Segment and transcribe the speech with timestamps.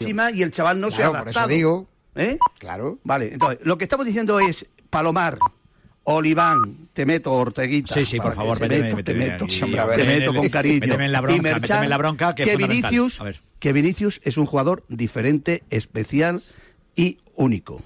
[0.00, 1.48] y el chaval no se ha Claro, por eso adaptado.
[1.48, 1.88] digo.
[2.14, 2.38] ¿Eh?
[2.58, 2.98] Claro.
[3.04, 5.38] Vale, entonces, lo que estamos diciendo es Palomar,
[6.04, 7.94] Oliván, te meto Orteguita.
[7.94, 10.80] Sí, sí, por que favor, te meto, te meto, te meto con cariño.
[10.80, 12.90] méteme en la bronca, y Merchan, méteme en la bronca, que es fundamental.
[12.90, 13.20] Vinicius,
[13.58, 16.42] que Vinicius es un jugador diferente, especial
[16.96, 17.82] y único.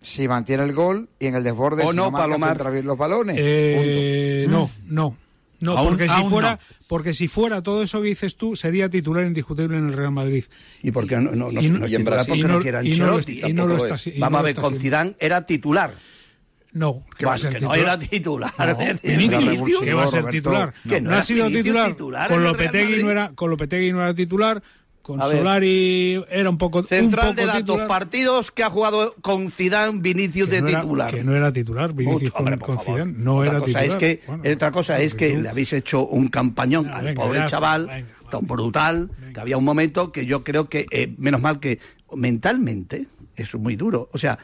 [0.00, 2.84] Si mantiene el gol y en el desborde O si no, no marca, Palomar.
[2.84, 3.36] los balones.
[3.40, 5.16] Eh, no, no.
[5.64, 6.58] No, Aún- porque si aún fuera, no.
[6.86, 10.44] porque si fuera todo eso que dices tú, sería titular indiscutible en el Real Madrid.
[10.82, 12.04] ¿Y por qué no, no, no, Y no- no y en?
[12.04, 13.50] Brasil- Porque y no, no- quiere y no lo Ancelotti.
[13.50, 14.06] y no lo está es.
[14.08, 14.80] y Vamos no a ver, con siendo.
[14.82, 15.90] Zidane era titular.
[16.72, 17.76] No, que va a ser que titular.
[17.78, 18.52] no era titular.
[18.58, 18.78] No,
[19.82, 20.74] que va a ser titular.
[20.88, 21.88] Que no no, ha sido titular.
[21.88, 24.62] titular con Lopetegui no era, con Lopetegui no era titular.
[25.04, 25.36] Con A ver.
[25.36, 27.88] Solari era un poco Central un poco de datos, titular.
[27.88, 31.14] partidos que ha jugado con Zidane, Vinicius que de no era- titular.
[31.14, 32.84] que no era titular, Vinicius Mucho, con, hombre.
[32.86, 33.12] Zidane.
[33.18, 33.84] No otra era cosa titular.
[33.84, 37.22] Es que, Bueno, otra cosa es que tú- le habéis hecho un campañón al venga,
[37.22, 41.42] pobre chaval, venga, tan brutal, que había un momento que yo creo que, eh, menos
[41.42, 41.80] mal que
[42.16, 44.08] mentalmente, es muy duro.
[44.14, 44.38] O sea,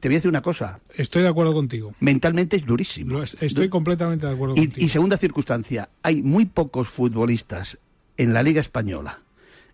[0.00, 1.92] te voy a decir una cosa, Estoy de acuerdo contigo.
[2.00, 3.22] mentalmente es durísimo.
[3.22, 4.84] Es- estoy completamente de acuerdo Y, contigo.
[4.86, 7.78] y segunda circunstancia, hay muy pocos futbolistas
[8.16, 9.20] en la Liga Española,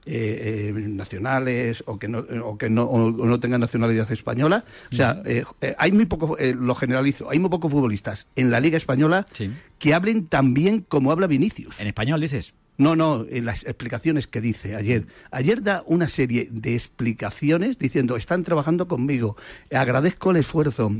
[0.05, 4.65] eh, eh, nacionales o que no, o que no, o no tengan nacionalidad española.
[4.93, 8.51] O sea, eh, eh, hay muy poco, eh, lo generalizo, hay muy pocos futbolistas en
[8.51, 9.51] la Liga Española Sí.
[9.79, 11.81] que hablen tan bien como habla Vinicius.
[11.81, 12.53] En español dices.
[12.79, 15.07] No, no, en las explicaciones que dice ayer.
[15.31, 19.37] Ayer da una serie de explicaciones diciendo, están trabajando conmigo,
[19.71, 20.91] agradezco el esfuerzo,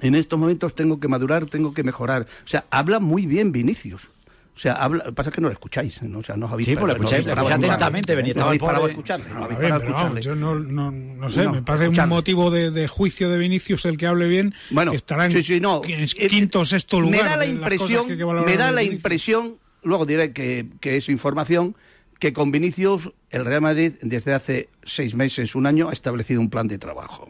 [0.00, 2.22] en estos momentos tengo que madurar, tengo que mejorar.
[2.44, 4.10] O sea, habla muy bien Vinicius.
[4.54, 6.20] O sea, habla, lo que pasa es que no lo escucháis, ¿no?
[6.20, 9.28] O sea, no os habéis Sí, pues lo escucháis, atentamente, No habéis parado a escucharle,
[9.30, 10.22] no habéis parado a escucharle.
[10.22, 13.84] yo no, no, no sé, No, me parece un motivo de, de juicio de Vinicius
[13.84, 15.82] el que hable bien, Bueno, que estará en sí, sí, no.
[15.84, 17.22] en Eh, quinto o sexto lugar.
[17.24, 18.94] Me da la impresión, que que me da la Vinicius.
[18.94, 21.74] impresión, luego diré que, que es información,
[22.20, 26.48] que con Vinicius el Real Madrid desde hace seis meses, un año, ha establecido un
[26.48, 27.28] plan de trabajo.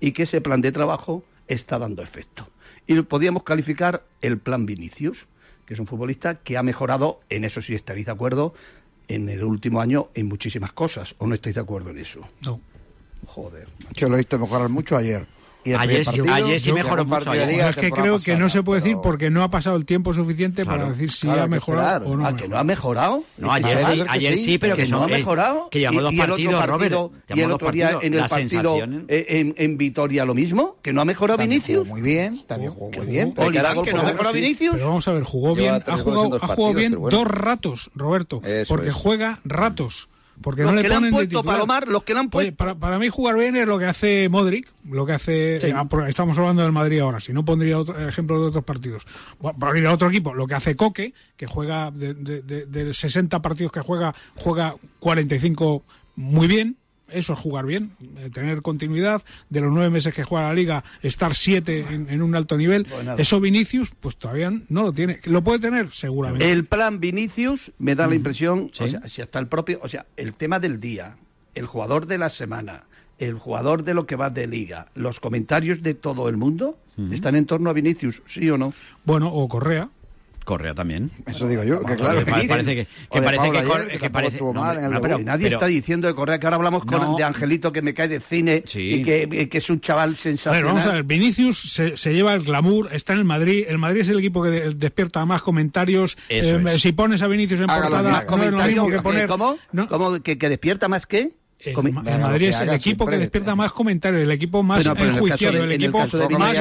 [0.00, 2.46] Y que ese plan de trabajo está dando efecto.
[2.86, 5.26] Y lo podíamos calificar el plan Vinicius,
[5.68, 8.54] que es un futbolista que ha mejorado, en eso sí estaréis de acuerdo,
[9.06, 11.14] en el último año en muchísimas cosas.
[11.18, 12.20] ¿O no estáis de acuerdo en eso?
[12.40, 12.58] No.
[13.26, 13.68] Joder.
[13.92, 15.26] Yo lo he visto mejorar mucho ayer.
[15.64, 17.48] Y el Ayer primer sí- partido, ayer sí mejoró un mucho, partido ayer.
[17.48, 19.42] liga O sea, es que creo que no pasada, se puede decir pero- porque no
[19.42, 20.78] ha pasado el tiempo suficiente Claro.
[20.78, 22.26] para decir si Claro, ha que mejorado o no.
[22.26, 23.24] Ah, que no ha mejorado.
[23.38, 25.68] No, ayer sí, que ayer sí, sí, pero que, que, no ha eh, mejorado.
[25.68, 26.92] Que llevamos y, dos y el partidos, otro Robert.
[26.94, 28.04] partido, y Llevamos el dos otro día partidos.
[28.04, 31.60] en el partido sensaciones- eh, en, en Vitoria lo mismo, que no ha mejorado También
[31.60, 31.78] Vinicius.
[31.88, 33.30] jugó muy bien, también jugó muy bien.
[33.34, 33.50] Jugó.
[33.50, 34.32] Que por no ha mejorado.
[34.32, 34.74] Vinicius.
[34.76, 37.26] Pero vamos a ver, jugó bien, ha en jugado, dos ha jugado partidos, bien dos
[37.26, 40.08] ratos, Roberto, porque juega ratos.
[40.42, 41.44] Porque los no le que le han ponen de titular.
[41.56, 42.56] Palomar, los que le han Oye, puesto.
[42.56, 45.60] para, para mí jugar bien es lo que hace Modric, lo que hace...
[45.60, 45.66] Sí.
[45.66, 45.74] eh,
[46.08, 49.04] estamos hablando del Madrid ahora, si no pondría otro, ejemplos de otros partidos.
[49.40, 52.66] Bueno, Para ir a otro equipo, lo que hace Coque, que juega de, de, de-
[52.66, 55.82] de 60 partidos que juega, juega 45
[56.16, 56.76] muy bien.
[57.10, 59.22] Eso es jugar bien, eh, tener continuidad.
[59.48, 62.86] De los nueve meses que juega la liga, estar siete en, en un alto nivel.
[62.90, 63.14] Bueno.
[63.16, 65.20] Eso Vinicius, pues todavía no lo tiene.
[65.24, 65.90] ¿Lo puede tener?
[65.90, 66.50] Seguramente.
[66.52, 68.84] El plan Vinicius me da la impresión, Sí.
[68.84, 71.16] o sea, si hasta el propio, o sea, el tema del día,
[71.54, 72.84] el jugador de la semana,
[73.18, 76.78] el jugador de lo que va de liga, los comentarios de todo el mundo
[77.12, 78.74] están en torno a Vinicius, ¿sí o no?
[79.04, 79.88] Bueno, o Correa.
[80.48, 81.10] Correa también.
[81.26, 82.24] Eso digo yo, que claro.
[82.24, 84.90] Pa- parece que, que parece que, ayer, que que parece estuvo no, mal en el
[84.92, 87.16] no, pero- nadie pero- está diciendo de Correa, que ahora hablamos con No.
[87.16, 88.80] de Angelito que me cae de cine Sí.
[88.94, 90.64] y que, que es un chaval A ver, sensacional.
[90.64, 94.00] vamos a ver, Vinicius se, se lleva el glamour, está en el Madrid, el Madrid
[94.00, 96.16] es el equipo que de- despierta más comentarios.
[96.30, 96.78] Eh.
[96.78, 99.26] Si pones a Vinicius en Hágalo portada, no es lo mismo que poner...
[99.28, 99.58] ¿Cómo?
[99.72, 100.22] no, ¿Cómo?
[100.22, 101.32] ¿Que, que despierta más que?
[101.60, 105.10] El, el Madrid es el equipo que despierta más comentarios, el equipo más Pero, pero
[105.56, 106.10] en el equipo más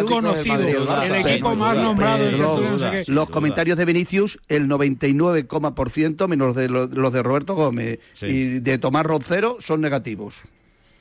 [0.04, 2.86] conocido, el Madrid, el Barça, el no equipo más nombrado, el pero tertuliano, no sé
[2.86, 3.04] duda.
[3.06, 3.12] qué.
[3.12, 8.26] Los comentarios de Vinicius, el 99,% menos de lo- los de Roberto Gómez Sí.
[8.26, 10.42] y de Tomás Roncero son negativos.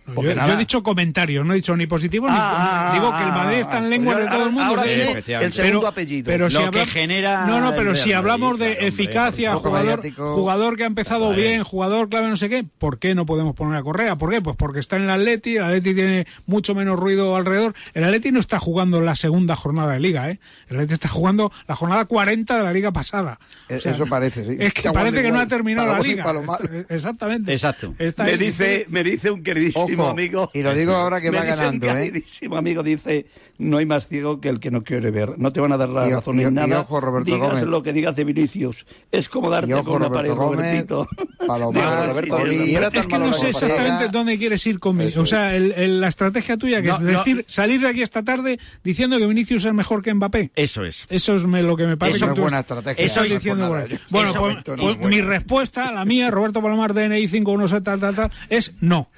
[0.07, 3.29] Yo, yo he dicho comentarios, no he dicho ni positivo ni Ah, digo que el
[3.31, 4.71] Madrid está en lengua pues de todo el mundo.
[4.71, 4.89] ahora sí.
[4.89, 5.47] viene Efectivamente.
[5.47, 6.27] el segundo Pero- apellido.
[6.27, 10.35] pero si Lo que genera No, no, pero si hablamos de hombre, eficacia, jugador, mediático.
[10.35, 11.43] jugador que ha empezado Vale.
[11.43, 14.17] bien, jugador clave, no sé qué, ¿por qué no podemos poner a Correa?
[14.17, 14.41] ¿Por qué?
[14.41, 17.75] Pues porque está en el Atleti, el Atleti tiene mucho menos ruido alrededor.
[17.95, 20.39] El Atleti no está jugando la segunda jornada de liga, ¿eh?
[20.69, 23.39] El Atleti está jugando la jornada 40 de la liga pasada.
[23.69, 24.57] Eh, eso parece, sí.
[24.61, 26.25] Es que Está parece que no ha terminado la liga.
[26.89, 27.53] Exactamente.
[27.53, 27.95] Exacto.
[28.19, 30.51] Me dice, me dice un queridísimo Amigo.
[30.55, 32.05] y lo digo ahora que me va ganando, un ¿eh?
[32.11, 33.27] queridísimo amigo dice,
[33.59, 35.39] no hay más ciego que el que no quiere ver.
[35.39, 36.81] No te van a dar la Y- razón y- en y nada.
[36.81, 37.65] ojo, Roberto digas Gómez.
[37.65, 38.87] lo que digas de Vinicius.
[39.11, 41.09] Es como darte ojo, con una pared, Roberto Gómez, Robertito.
[41.47, 45.55] Palomar, Roberto, sí, Es que no sé exactamente dónde quieres ir con Eso O sea,
[45.55, 47.19] el- el- la estrategia tuya, que No, es no.
[47.19, 50.51] decir, salir de aquí esta tarde diciendo que Vinicius es mejor que Mbappé.
[50.55, 51.05] Eso es.
[51.09, 53.05] Eso es me- lo que me parece Eso que es buena estrategia.
[53.05, 53.69] eso es diciendo.
[54.11, 58.75] Bueno, pues, pues mi respuesta, la mía, Roberto Palomar, DNI 51 tal, tal, tal, es
[58.81, 59.09] no.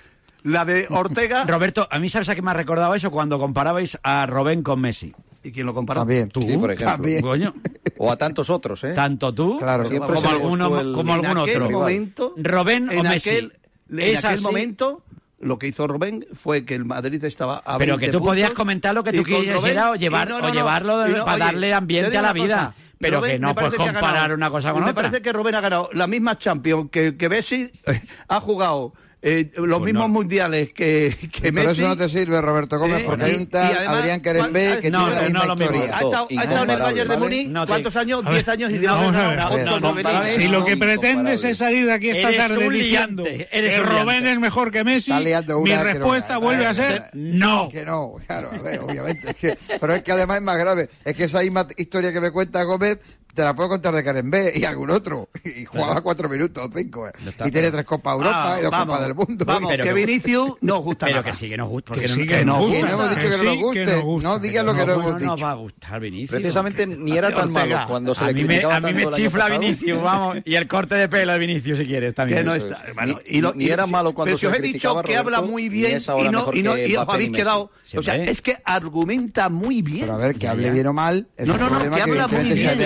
[0.43, 1.45] La de Ortega.
[1.49, 4.81] Roberto, a mí sabes a qué me ha recordado eso cuando comparabais a Robén con
[4.81, 5.13] Messi.
[5.43, 6.01] ¿Y quién lo compara?
[6.01, 6.29] También.
[6.31, 6.93] Tú, Sí, por ejemplo.
[6.97, 7.21] También.
[7.23, 7.55] Coño,
[7.99, 8.93] O a tantos otros, ¿eh?
[8.95, 9.85] tanto tú Claro.
[9.89, 11.79] Como alguno, buscó el- como en algún aquel otro.
[11.81, 13.31] momento, Robén o en Messi.
[13.31, 13.53] aquel,
[13.91, 14.43] en Es aquel así.
[14.45, 15.03] momento,
[15.41, 18.51] lo que hizo Robén fue que el Madrid estaba a Pero 20 que tú podías
[18.51, 19.63] comentar lo que tú quisieras
[19.93, 22.57] o, llevar, no, o llevarlo no, para oye, darle te ambiente a la vida.
[22.57, 25.03] cosa, Pero que no me puedes comparar ganado- una cosa con me otra.
[25.03, 27.71] parece que Robén ha ganado la misma Champions que, que Messi,
[28.29, 30.15] ha jugado eh, los Pues mismos no.
[30.15, 31.81] mundiales que, que Pero Messi.
[31.81, 34.91] eso no te sirve, Roberto Gómez, Eh, porque hay un tal Adrián Querembé ¿cuál- que
[34.93, 35.75] no, tiene la no, misma lo mismo.
[35.75, 35.97] historia.
[35.97, 37.19] Ha estado, ha estado en el Bayern de ¿vale?
[37.21, 38.25] Múnich, No te- ¿cuántos años?
[38.31, 39.65] 10 años y vamos a ver,
[40.05, 40.27] diez.
[40.37, 44.71] Si lo que pretendes es salir de aquí esta tarde diciendo que Robén es mejor
[44.71, 45.31] que Messi, mi
[45.73, 47.69] no respuesta vuelve a ser no.
[47.69, 49.35] Que no, claro, a ver, obviamente.
[49.81, 50.89] Pero es que además es más grave.
[51.05, 52.99] Es que esa misma historia que me cuenta Gómez
[53.39, 55.29] te la puedo contar de Karen B y algún otro.
[55.45, 57.07] Y jugaba cuatro minutos o cinco.
[57.09, 57.13] eh.
[57.21, 59.45] Y tiene pero- tres Copas Europa Ah, y dos vamos, Copas del Mundo.
[59.45, 61.31] Vamos, Pero que que- Vinicius no gusta Pero nada.
[61.31, 61.95] que sí que nos gusta.
[61.95, 62.77] Que porque sí no- que no gusta.
[62.77, 63.85] Que no hemos dicho que no sí nos que guste.
[63.87, 64.29] nos gusta.
[64.29, 65.45] No digas lo que no ¿Cómo hemos nos dicho.
[65.47, 66.31] va a gustar Vinicius?
[66.31, 67.77] Precisamente ni era tan Ortega.
[67.77, 69.49] malo cuando se a le mí me, criticaba a mí me chifla.
[69.49, 70.39] Vinicius, vamos.
[70.45, 72.39] Y el corte de pelo de Vinicius, si quieres, también.
[72.41, 72.83] que no está.
[73.07, 74.95] Ni- y lo- ni y- era malo cuando pero si se os le he dicho
[74.95, 77.71] criticaba, que habla muy bien y no, mejor y no, que y os habéis quedado.
[77.97, 80.01] O sea, Sí, es que argumenta muy bien.
[80.03, 81.27] Pero a ver, que hable bien o mal.
[81.39, 82.79] No, no, no, que habla muy se bien.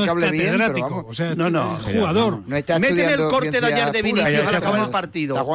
[0.00, 1.04] Que no que es bien, pero catedrático, vamos.
[1.08, 1.76] o sea, No, no.
[1.76, 2.42] jugador.
[2.46, 5.46] No está Métele el corte de ayer de Vinicius al acabar el partido.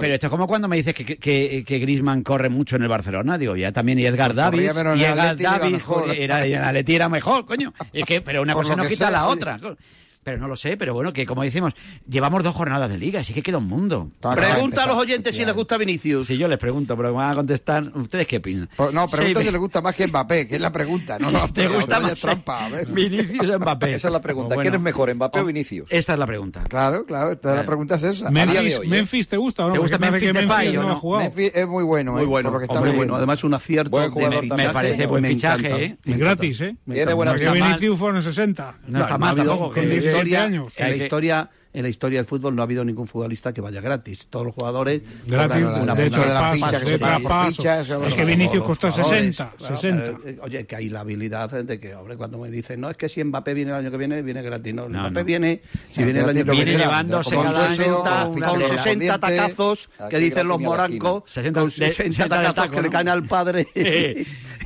[0.00, 2.88] Pero, esto es como cuando me dices que, que, que, Griezmann corre mucho en el
[2.88, 5.82] Barcelona, digo, ya también, y Edgar corría Davis, y Edgar Davis
[6.16, 7.72] era, y en Atleti era mejor, coño.
[7.92, 9.36] Es que, pero una Por cosa no quita sea, la oye.
[9.36, 9.58] otra.
[10.26, 11.72] Pero no lo sé, pero bueno, que como decimos,
[12.08, 14.10] llevamos dos jornadas de liga, así que queda un mundo.
[14.34, 16.26] Pregunta a los oyentes si les gusta Vinicius.
[16.26, 18.68] Si yo les pregunto, pero me van a contestar, ¿ustedes qué opinan?
[18.74, 21.16] Pues no, pregunta Sí, si le gusta más que Mbappé, que es la pregunta.
[21.20, 22.88] No, no, ¿Te gusta más trampa, a ver.
[22.88, 23.90] Vinicius o Mbappé?
[23.94, 24.56] Esa es la pregunta.
[24.56, 25.86] Pues ¿Quién bueno, es mejor, Mbappé o Vinicius?
[25.92, 26.64] Esta es la pregunta.
[26.64, 27.56] Claro, claro, esta Claro.
[27.60, 28.28] la pregunta es esa.
[28.28, 28.90] Memphis, hoy, ¿eh?
[28.90, 29.74] Memphis, ¿te gusta o no?
[29.74, 31.22] ¿Te gusta Porque Memphis Depay no ha jugado.
[31.22, 33.14] Memphis es muy bueno, Muy eh, bueno, por lo que está hombre, muy bueno.
[33.14, 34.48] Además, un acierto Buen de jugador mérito.
[34.56, 34.68] también.
[34.70, 35.84] Me parece sí, buen fichaje.
[35.84, 35.96] ¿eh?
[36.04, 36.76] Y gratis, ¿eh?
[36.84, 37.48] Tiene buena Porque.
[37.48, 38.74] Vinicius fueron 60.
[38.88, 39.70] No está mal tampoco,
[40.20, 40.72] en, la que- 17 historia, años.
[40.76, 43.82] en la historia en la historia del fútbol no ha habido ningún futbolista que vaya
[43.82, 44.28] gratis.
[44.30, 46.54] Todos los jugadores Gratis, la- de la- hecho, de la paso,
[47.52, 50.04] ficha que se Es que Vinicius costó jugadores, 60, claro, 60.
[50.24, 53.10] eh, Oye, que hay la habilidad de que, hombre, cuando me dicen, no, es que
[53.10, 54.72] si Mbappé viene el año que viene, viene gratis.
[54.72, 55.24] No, No, Mbappé no.
[55.26, 55.60] viene,
[55.92, 58.68] si No, viene el año que Viene llevándose con cada año 60, una con tela.
[58.78, 62.88] 60 tacazos que dicen los morancos, 60 con de- 60 60 de tacazos que le
[62.88, 63.66] caen al padre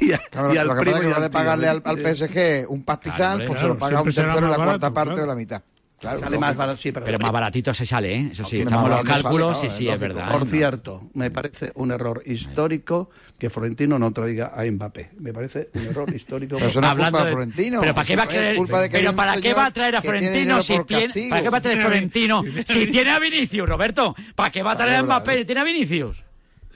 [0.00, 1.22] y, a- Claro, y al lo que primo pasa es que y en vez al
[1.22, 4.48] de pagarle al, al PSG un pastizal, Claro, hombre, pues se lo paga un tercero,
[4.48, 5.22] la cuarta parte claro.
[5.22, 5.62] de la mitad.
[6.00, 8.28] Claro, Sale más barato, sí, pero, Pero más baratito se sale, ¿eh?
[8.32, 10.32] Eso sí, echamos los cálculos, sale, sí, no, sí, es verdad.
[10.32, 10.50] Por ¿eh?
[10.50, 15.10] cierto, me parece un error histórico que Florentino no traiga a Mbappé.
[15.18, 16.56] Me parece un error histórico.
[16.56, 17.80] Pero eso no Hablando culpa de Florentino.
[17.82, 19.58] Pero ¿para qué va a traer, culpa de que hay pero un para qué señor
[19.58, 21.28] va a traer Florentino si tiene, castigo.
[21.30, 24.14] ¿para qué va a traer a Florentino si tiene a Vinicius, Roberto?
[24.34, 26.24] ¿Para qué va a traer a Mbappé si tiene a Vinicius?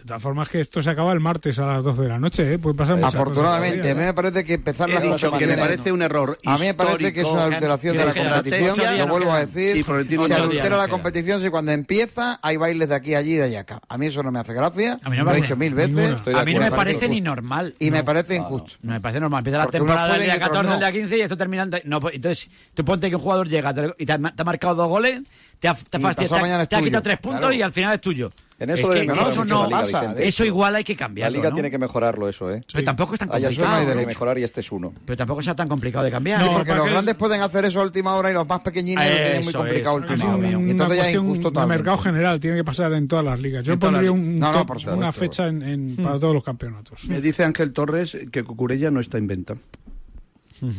[0.04, 2.52] De todas formas que esto se acaba el martes a las 12 de la noche,
[2.52, 2.58] ¿eh?
[2.58, 5.92] Puede pasar Afortunadamente, a mí me parece que empezar He las dicho que me parece
[5.92, 9.32] un error A mí me parece que es una alteración de la competición, lo vuelvo
[9.32, 9.82] a decir.
[9.82, 13.60] Se adultera la competición si cuando empieza hay bailes de aquí, allí y de allá
[13.60, 13.80] acá.
[13.88, 16.16] A mí eso no me hace gracia, A mí no lo he dicho mil veces.
[16.34, 17.74] A mí no me parece ni normal.
[17.78, 18.74] Y me parece injusto.
[18.82, 19.38] No me parece normal.
[19.38, 20.86] Empieza la temporada el puede día y otros 14, el no.
[20.86, 21.68] día 15 y esto termina.
[21.84, 24.74] No, pues, entonces, tú ponte que un jugador llega y te ha, te ha marcado
[24.74, 25.22] dos goles,
[25.60, 27.54] te ha, quitado tres puntos Claro.
[27.54, 28.30] y al final es tuyo.
[28.56, 30.20] En eso Es que eso no la Liga, pasa, Vicente.
[30.22, 31.36] de Eso igual hay que La cambiarlo.
[31.36, 31.54] Liga ¿no?
[31.54, 32.62] tiene que mejorarlo eso, ¿eh?
[32.72, 33.86] Pero tampoco es tan Hay complicado.
[33.88, 34.06] que ¿no?
[34.06, 34.92] mejorar y este es uno.
[35.04, 36.40] Pero tampoco sea tan complicado de cambiar.
[36.40, 36.50] No, ¿eh?
[36.58, 39.16] Porque los que- grandes pueden hacer eso a última hora y los más pequeñines lo
[39.16, 40.04] tienen muy Eso complicado a es.
[40.04, 40.48] Es última hora.
[40.58, 41.78] una Y entonces ya es injusto de totalmente.
[41.82, 43.64] mercado general, tiene que pasar en todas las ligas.
[43.64, 47.04] Yo En pondría un No, top- una fecha en, en- para todos los campeonatos.
[47.06, 49.54] Me dice Ángel Torres que Cucurella no está en venta.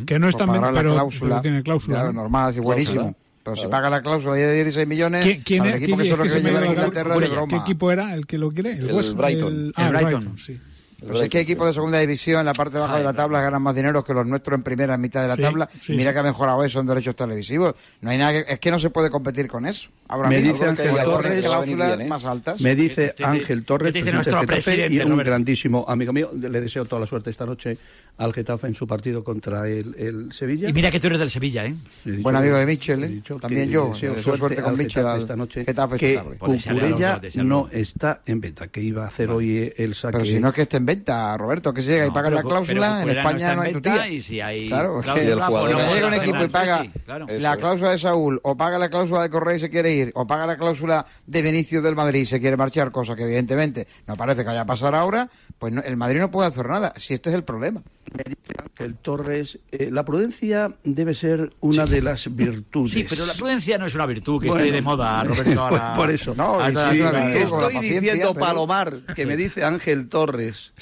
[0.08, 1.29] Que no es pagar la pero, cláusula.
[1.36, 1.98] pero tiene cláusula.
[1.98, 2.22] Claro, ¿no?
[2.22, 3.15] normal, sí, buenísimo.
[3.45, 5.77] Pero si paga la cláusula de 16 millones, ¿Quién, quién para es?
[5.77, 6.71] el equipo que ¿Quién- solo es que quiere llevar a?
[6.73, 7.47] Inglaterra de broma.
[7.47, 8.71] ¿Qué equipo era el que lo quiere?
[8.73, 9.53] El, El West- Brighton.
[9.53, 10.19] el- ah, El Brighton.
[10.19, 10.59] Brighton, sí.
[11.07, 13.61] Pues es que equipos de segunda división en la parte baja de la tabla ganan
[13.61, 15.69] más dinero que los nuestros en primera en mitad de la Sí, tabla.
[15.79, 16.13] sí, mira sí.
[16.15, 17.75] que ha mejorado eso en derechos televisivos.
[18.01, 19.89] No hay nada que- es que no se puede competir con eso.
[20.07, 22.09] Ahora Me dice Ángel Torres- cláusulas bien, ¿eh?
[22.09, 22.61] más altas.
[22.61, 23.65] Me dice Ángel.
[23.65, 24.47] Torres, ¿Qué dice presidente Getafe, y
[24.87, 26.31] presidente, un grandísimo amigo mío.
[26.39, 27.77] Le deseo toda la suerte esta noche
[28.17, 30.69] al Getafe en su partido contra el, el Sevilla.
[30.69, 31.75] Y mira que tú eres del Sevilla, ¿eh?
[32.22, 33.07] Buen amigo de Michel, ¿eh?
[33.10, 33.89] dicho También yo.
[33.93, 35.65] deseo suerte con Michel esta noche.
[35.65, 40.13] Getafe que esta Cucurella no está en venta, que iba a hacer hoy el saque.
[40.19, 41.36] Pero si no es que esté en venta.
[41.38, 43.74] Roberto, que se llega y No, paga la cláusula, en España está no hay en
[43.74, 44.07] tu venta tía.
[44.10, 46.81] Y si hay Claro, es que cláusula, el pues no llega un equipo y paga
[46.84, 47.25] Sí, claro.
[47.39, 50.25] La cláusula de Saúl, o paga la cláusula de Correa y se quiere ir, o
[50.25, 54.15] paga la cláusula de Vinicius del Madrid y se quiere marchar, cosa que evidentemente no
[54.15, 55.29] parece que vaya a pasar ahora,
[55.60, 57.81] pues no- el Madrid no puede hacer nada, si este es el problema.
[58.13, 62.91] Me dice Ángel Torres, eh, la prudencia debe ser una de las virtudes.
[62.93, 64.63] Sí, pero la prudencia no es una virtud que Bueno.
[64.63, 65.62] esté de moda, Roberto.
[65.62, 65.93] ahora.
[65.93, 66.33] Por eso.
[66.35, 70.74] No, sí, la Estoy diciendo, pero- Palomar, que me dice Ángel Torres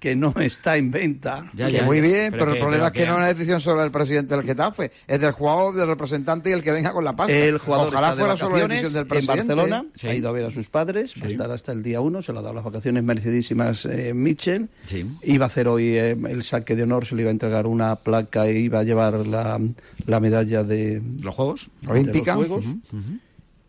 [0.00, 1.50] que no está en venta.
[1.54, 2.02] Ya, que ya, muy ya.
[2.02, 4.34] bien, pero, el que- problema es que pero no es una decisión solo del presidente
[4.36, 7.32] del Getafe, es del jugador, del representante y el que venga con la pasta.
[7.34, 9.54] El jugador Ojalá está de fuera solo vacaciones decisión del en presidente.
[9.54, 10.06] Barcelona, Sí.
[10.08, 12.32] ha ido a ver a sus padres, va a estar hasta el día 1, se
[12.32, 14.68] le ha dado las vacaciones merecidísimas eh, Mitchell.
[14.88, 15.06] Sí.
[15.22, 17.96] Iba a hacer hoy eh, el saque de honor, se le iba a entregar una
[17.96, 19.58] placa e iba a llevar la,
[20.06, 21.68] la medalla de, ¿Los juegos?
[21.86, 22.36] Olímpica.
[22.36, 22.66] de los Juegos.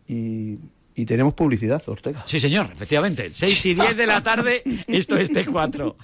[0.08, 0.58] y,
[0.94, 2.24] y tenemos publicidad, Ortega.
[2.26, 3.30] Sí, señor, efectivamente.
[3.32, 5.94] 6 y 10 de la tarde, esto es T4.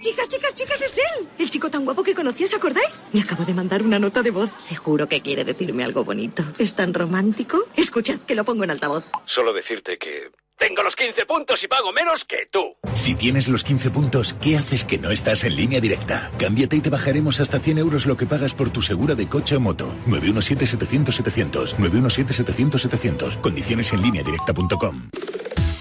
[0.00, 1.26] Chicas, chicas, chicas, es él.
[1.40, 3.04] El chico tan guapo que conocí, ¿os acordáis?
[3.12, 4.50] Me acabo de mandar una nota de voz.
[4.56, 6.44] Seguro que quiere decirme algo bonito.
[6.58, 7.58] ¿Es tan romántico?
[7.76, 9.04] Escuchad, que lo pongo en altavoz.
[9.24, 12.74] Solo decirte que tengo los 15 puntos y pago menos que tú.
[12.94, 16.30] Si tienes los 15 puntos, ¿qué haces que no estás en línea directa?
[16.38, 19.56] Cámbiate y te bajaremos hasta 100 euros lo que pagas por tu segura de coche
[19.56, 19.94] o moto.
[20.06, 21.76] 917-700-700.
[21.76, 23.40] 917-700-700.
[23.40, 25.10] Condiciones en línea directa.com.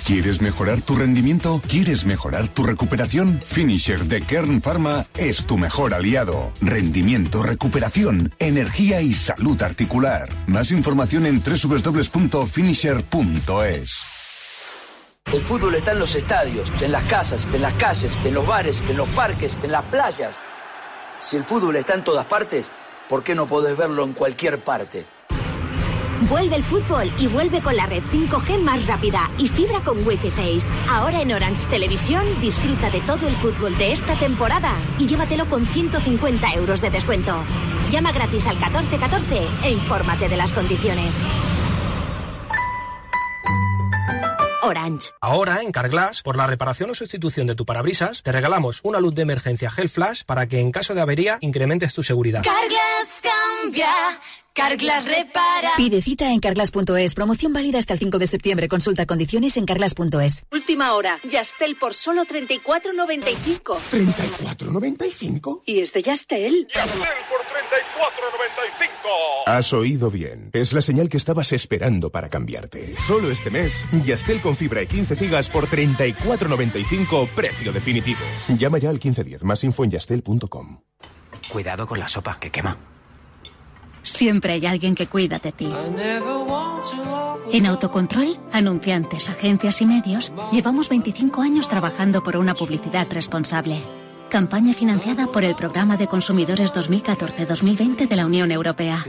[0.05, 1.61] ¿Quieres mejorar tu rendimiento?
[1.67, 3.41] ¿Quieres mejorar tu recuperación?
[3.45, 6.53] Finisher de Kern Pharma es tu mejor aliado.
[6.61, 10.29] Rendimiento, recuperación, energía y salud articular.
[10.47, 14.16] Más información en www.finisher.es.
[15.33, 18.81] El fútbol está en los estadios, en las casas, en las calles, en los bares,
[18.89, 20.39] en los parques, en las playas.
[21.19, 22.71] Si el fútbol está en todas partes,
[23.09, 25.05] ¿por qué no podés verlo en cualquier parte?
[26.29, 30.31] Vuelve el fútbol y vuelve con la red 5G más rápida y fibra con Wi-Fi
[30.31, 30.69] 6.
[30.89, 35.65] Ahora en Orange Televisión disfruta de todo el fútbol de esta temporada y llévatelo con
[35.65, 37.43] 150 euros de descuento.
[37.91, 41.13] Llama gratis al 1414 e infórmate de las condiciones.
[44.67, 45.11] Orange.
[45.21, 49.15] Ahora, en Carglass, por la reparación o sustitución de tu parabrisas, te regalamos una luz
[49.15, 52.43] de emergencia Gel Flash para que en caso de avería incrementes tu seguridad.
[52.43, 54.19] Carglass cambia,
[54.53, 55.71] Carglass repara.
[55.77, 57.13] Pide cita en carglass.es.
[57.13, 58.67] Promoción válida hasta el 5 de septiembre.
[58.67, 60.43] Consulta condiciones en carglass.es.
[60.51, 61.19] Última hora.
[61.29, 63.77] Yastel por solo 34.95.
[63.91, 65.61] ¿34.95?
[65.65, 66.67] ¿Y es de Yastel?
[66.73, 68.36] ¡Yastel por 34.95!
[69.45, 70.49] Has oído bien.
[70.53, 72.95] Es la señal que estabas esperando para cambiarte.
[72.97, 78.19] Solo este mes, Yastel con fibra y 15 gigas por 34.95, precio definitivo.
[78.57, 79.43] Llama ya al 1510.
[79.43, 80.81] Más info en yastel.com.
[81.49, 82.77] Cuidado con la sopa, que quema.
[84.03, 85.69] Siempre hay alguien que cuida de ti.
[87.51, 93.81] En Autocontrol, anunciantes, agencias y medios, llevamos 25 años trabajando por una publicidad responsable.
[94.29, 99.05] Campaña financiada por el Programa de Consumidores 2014-2020 de la Unión Europea.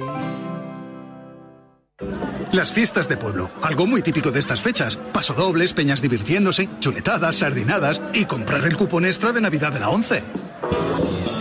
[2.52, 4.96] Las fiestas de pueblo, algo muy típico de estas fechas.
[5.12, 10.22] Pasodobles, peñas divirtiéndose, chuletadas, sardinadas y comprar el cupón extra de Navidad de la 11.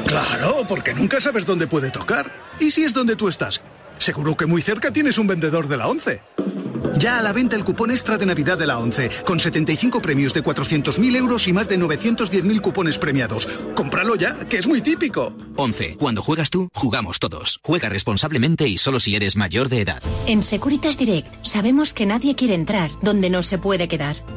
[0.07, 2.31] Claro, porque nunca sabes dónde puede tocar.
[2.59, 3.61] ¿Y si es donde tú estás?
[3.99, 6.21] Seguro que muy cerca tienes un vendedor de la 11.
[6.95, 10.33] Ya a la venta el cupón extra de Navidad de la 11, con 75 premios
[10.33, 13.47] de 400.000 euros y más de 910.000 cupones premiados.
[13.75, 15.33] Cómpralo ya, que es muy típico.
[15.57, 15.97] 11.
[15.97, 17.59] Cuando juegas tú, jugamos todos.
[17.63, 20.01] Juega responsablemente y solo si eres mayor de edad.
[20.25, 24.36] En Securitas Direct sabemos que nadie quiere entrar donde no se puede quedar.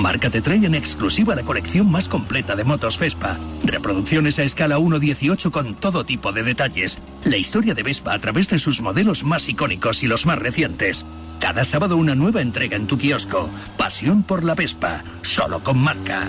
[0.00, 3.38] Marca te trae en exclusiva la colección más completa de motos Vespa.
[3.62, 6.98] Reproducciones a escala 1.18 con todo tipo de detalles.
[7.24, 11.04] La historia de Vespa a través de sus modelos más icónicos y los más recientes.
[11.38, 13.50] Cada sábado una nueva entrega en tu kiosco.
[13.76, 15.04] Pasión por la Vespa.
[15.20, 16.26] Solo con marca.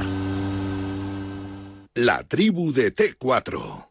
[1.95, 3.87] La tribu de T4.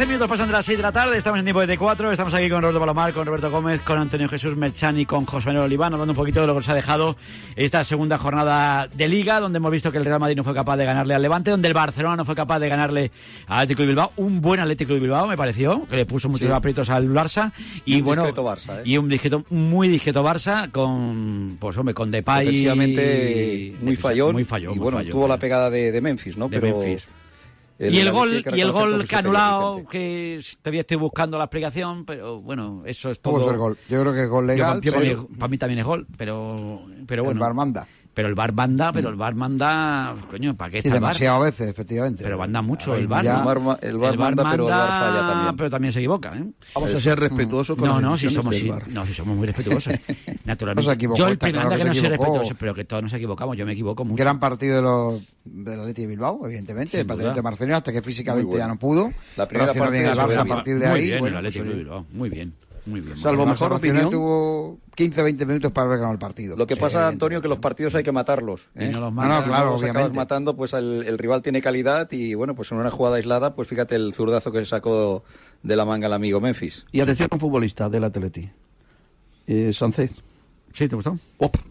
[0.00, 2.32] 14 minutos pasan de las 6 de la tarde, estamos en tiempo de 4 estamos
[2.32, 5.66] aquí con Roberto Palomar, con Roberto Gómez, con Antonio Jesús Merchán y con José Manuel
[5.66, 7.16] Oliván, hablando un poquito de lo que nos ha dejado
[7.54, 10.78] esta segunda jornada de Liga, donde hemos visto que el Real Madrid no fue capaz
[10.78, 13.10] de ganarle al Levante, donde el Barcelona no fue capaz de ganarle
[13.46, 16.48] al Atlético de Bilbao, un buen Atlético de Bilbao me pareció, que le puso muchos
[16.48, 16.54] sí.
[16.54, 17.52] aprietos al Barça,
[17.84, 18.82] y, y un bueno, Barça, ¿eh?
[18.86, 22.46] y un discreto, muy discreto Barça, con, pues hombre, con Depay.
[22.46, 25.28] Defensivamente y, muy fallón, muy fallón, y bueno, tuvo eh.
[25.28, 26.48] la pegada de, de Memphis, ¿no?
[26.48, 26.78] De Pero...
[26.78, 27.06] Memphis
[27.80, 32.40] y el gol, y el gol que anulado, que todavía estoy buscando la explicación, pero
[32.40, 33.56] bueno, eso es todo.
[33.56, 33.78] Gol?
[33.88, 34.80] Yo creo que es gol legal.
[34.82, 35.26] Yo.
[35.38, 37.38] Para mí también es gol, pero, pero bueno.
[37.38, 37.86] El barmanda.
[38.12, 41.50] Pero el bar manda, pero el bar manda, coño, ¿para qué está sí, demasiado bar?
[41.50, 42.24] veces, efectivamente.
[42.24, 43.24] Pero manda mucho el bar.
[43.24, 45.56] Ya, el, bar el bar, manda, manda, pero el bar falla también.
[45.56, 46.44] Pero también se equivoca, ¿eh?
[46.74, 47.22] Vamos a ser mm.
[47.22, 48.54] respetuosos con No, no, si somos
[48.88, 49.94] no, si somos muy respetuosos.
[50.44, 50.90] Naturalmente.
[50.92, 53.56] Equivocó, yo el primer claro que, que no soy respetuoso, pero que todos nos equivocamos,
[53.56, 54.20] yo me equivoco mucho.
[54.20, 57.76] Gran partido de los de la Leti de Bilbao, evidentemente, Sin el partido de Marcelino
[57.76, 58.64] hasta que físicamente bueno.
[58.64, 59.12] ya no pudo.
[59.36, 60.92] La primera parte bien al Barça a partir de ahí.
[60.92, 62.54] Muy bien, el Leti de pues, Bilbao, muy bien.
[62.86, 63.16] Muy bien.
[63.16, 64.10] Salvo bueno, mejor opinión.
[64.10, 66.56] tuvo 15, 20 minutos para haber ganado el partido.
[66.56, 68.68] Lo que pasa, Antonio, que los partidos hay que matarlos.
[68.74, 68.90] ¿eh?
[68.92, 70.16] No, los mata, no, no, claro, los obviamente.
[70.16, 73.96] matando, pues el, rival tiene calidad y, bueno, pues en una jugada aislada, pues fíjate
[73.96, 75.24] el zurdazo que se sacó
[75.62, 76.86] de la manga el amigo Memphis.
[76.92, 78.50] Y atención a un futbolista del Atleti,
[79.46, 80.22] eh, Sánchez.
[80.72, 81.18] Sí, ¿te gustó?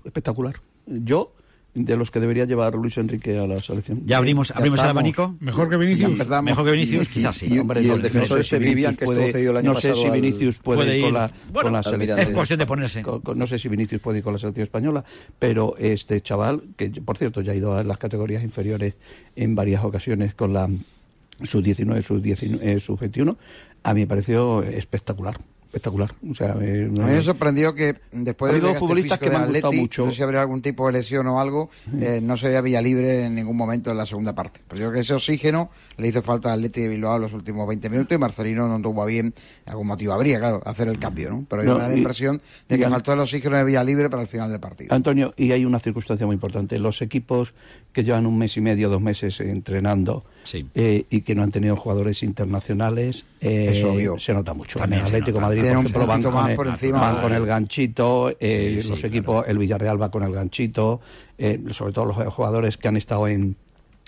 [0.03, 0.55] Espectacular.
[0.85, 1.33] Yo
[1.73, 4.01] de los que debería llevar Luis Enrique a la selección.
[4.05, 5.35] Ya abrimos, abrimos el abanico.
[5.39, 6.27] Mejor que Vinicius.
[6.43, 7.47] Mejor que Vinicius, quizás sí.
[7.49, 11.05] Y, el, defensor este Vivian que puede, el año No sé si Vinicius puede, ir
[11.05, 12.19] con la, con la selección.
[12.19, 15.05] Es no sé si Vinicius puede ir con la selección española,
[15.37, 18.95] pero este chaval, que por cierto ya ha ido a las categorías inferiores
[19.35, 20.67] en varias ocasiones con la
[21.43, 23.37] sub-19, sub-19, sub-21,
[23.83, 25.37] a mí me pareció espectacular
[25.69, 26.13] espectacular.
[26.29, 29.35] O sea, eh, a mí me sorprendió que después de habido de futbolistas que me
[29.35, 30.05] han Atleti, gustado mucho.
[30.05, 31.69] No sé si habría algún tipo de lesión o algo,
[32.01, 34.61] eh, no sería Villa libre en ningún momento en la segunda parte.
[34.67, 37.67] Pero yo creo que ese oxígeno le hizo falta al Atleti de Bilbao los últimos
[37.67, 39.33] 20 minutos y Marcelino no tuvo a bien,
[39.67, 41.45] algún motivo habría, claro, hacer el cambio, ¿no?
[41.47, 44.27] Pero yo me da la impresión de que faltó el oxígeno de Villalibre para el
[44.27, 44.93] final del partido.
[44.95, 46.79] Antonio, y hay una circunstancia muy importante.
[46.79, 47.53] Los equipos
[47.93, 50.23] que llevan un mes y medio, dos meses entrenando
[50.73, 54.79] eh, y que no han tenido jugadores internacionales, eh, Eso, se nota mucho.
[54.79, 57.45] También en Atlético Madrid Madrid, por ejemplo, van con, el, por encima, van con el
[57.45, 61.01] ganchito, eh, los equipos, el Villarreal va con el ganchito,
[61.37, 63.55] eh, sobre todo los jugadores que han estado en,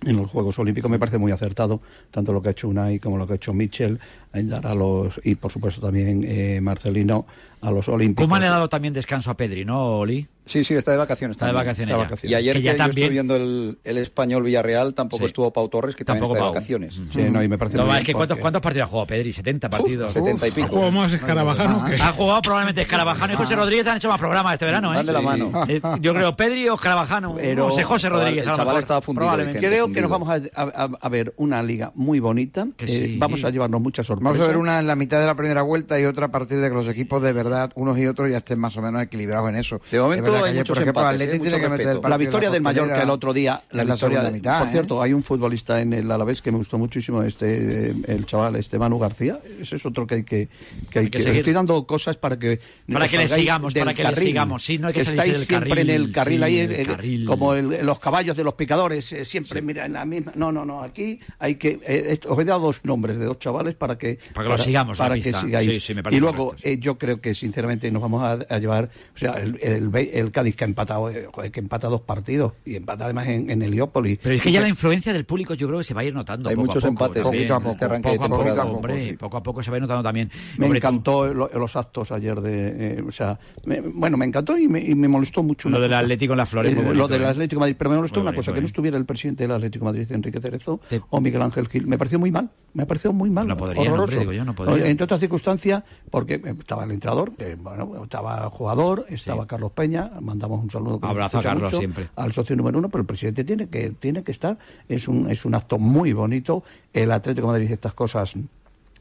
[0.05, 3.17] en los Juegos Olímpicos me parece muy acertado, tanto lo que ha hecho Unai como
[3.17, 4.00] lo que ha hecho Mitchell,
[4.34, 7.25] dar a los, y por supuesto también eh, Marcelino,
[7.62, 8.25] a los Olímpicos.
[8.25, 10.27] ¿Cómo han dado también descanso a Pedri, no, Oli?
[10.46, 12.24] Sí, sí, está de vacaciones está de vacaciones.
[12.24, 13.12] Y ayer que, que ya yo también...
[13.12, 17.00] viendo el, el, español Villarreal, tampoco estuvo Pau Torres, que también está de vacaciones.
[17.32, 19.34] No, y me parece no, es que ¿cuántos, ¿cuántos, partidos ha jugado Pedri?
[19.34, 20.14] ¿70 partidos?
[20.14, 20.66] 70 y pico.
[20.66, 21.84] ¿Ha jugado más Escarabajano?
[21.86, 22.10] Ah.
[22.10, 23.58] Ha jugado probablemente Escarabajano y José ah.
[23.58, 24.96] Rodríguez han hecho más programas este verano, ¿eh?
[24.96, 25.51] Dale la mano.
[25.68, 27.36] Eh, yo creo Pedri o Escarabajano.
[27.42, 28.46] Pero José, José Rodríguez.
[28.46, 29.22] El chaval estaba fundido.
[29.22, 29.60] Probablemente.
[29.60, 32.68] Creo que nos vamos a, ver una liga muy bonita.
[32.80, 34.34] Eh, vamos a llevarnos muchas sorpresas.
[34.34, 36.60] Vamos a ver una en la mitad de la primera vuelta y otra a partir
[36.60, 39.50] de que los equipos de verdad, unos y otros, ya estén más o menos equilibrados
[39.50, 39.82] en eso.
[39.92, 40.83] De momento la calle, hay muchos ¿eh?
[40.83, 44.72] que el victoria Mallorca el otro día, la, la victoria, de mitad, por ¿eh?
[44.72, 48.55] cierto, hay un futbolista en el Alavés que me gustó muchísimo, este eh, el chaval,
[48.55, 50.50] este Manu García, ese es otro que hay que,
[50.89, 52.59] que, estoy dando cosas para que
[52.91, 56.44] para que le sigamos, para que le sigamos, sí, no estáis siempre en el carril
[56.44, 59.65] ahí, como el, los caballos de los picadores, siempre sí.
[59.65, 62.81] mira en la misma, no, no, no, aquí hay que eh, os he dado dos
[62.83, 65.89] nombres de dos chavales para que para que lo sigamos, para que sigáis.
[65.89, 70.55] y luego yo creo que sinceramente nos vamos a, llevar, o sea, el el Cádiz
[70.55, 74.20] que ha empatado, eh, que empata dos partidos y empata además en, en Heliópolis.
[74.22, 76.14] Pero es que ya la influencia del público yo creo que se va a ir
[76.14, 76.50] notando.
[76.50, 78.64] Hay muchos empates también, poco, este de temporada.
[78.64, 80.31] Poco, hombre, poco a poco se va a ir notando también.
[80.57, 84.79] Me encantó los actos ayer de, eh, o sea, me, bueno, me encantó y me,
[84.79, 85.70] y me molestó mucho.
[85.70, 86.75] Lo del Atlético en las Flores.
[86.75, 89.44] Eh, lo del Atlético Madrid, pero me molestó una cosa, que no estuviera el presidente
[89.44, 90.79] del Atlético Madrid, Enrique Cerezo,
[91.10, 91.88] o Miguel Ángel Gil.
[91.88, 94.22] Me pareció muy mal, me pareció muy mal, no podría, horroroso.
[94.22, 94.90] Hombre.
[94.90, 99.42] Entre otras circunstancias, porque estaba el entrenador, bueno, estaba jugador, estaba.
[99.51, 101.00] Carlos Peña, Mandamos un saludo.
[101.02, 101.80] Abrazo a mucho.
[102.16, 104.58] Al socio número uno, pero el presidente tiene que, tiene que estar.
[104.90, 106.64] Es un, es un acto muy bonito.
[106.94, 108.36] El Atlético de Madrid estas cosas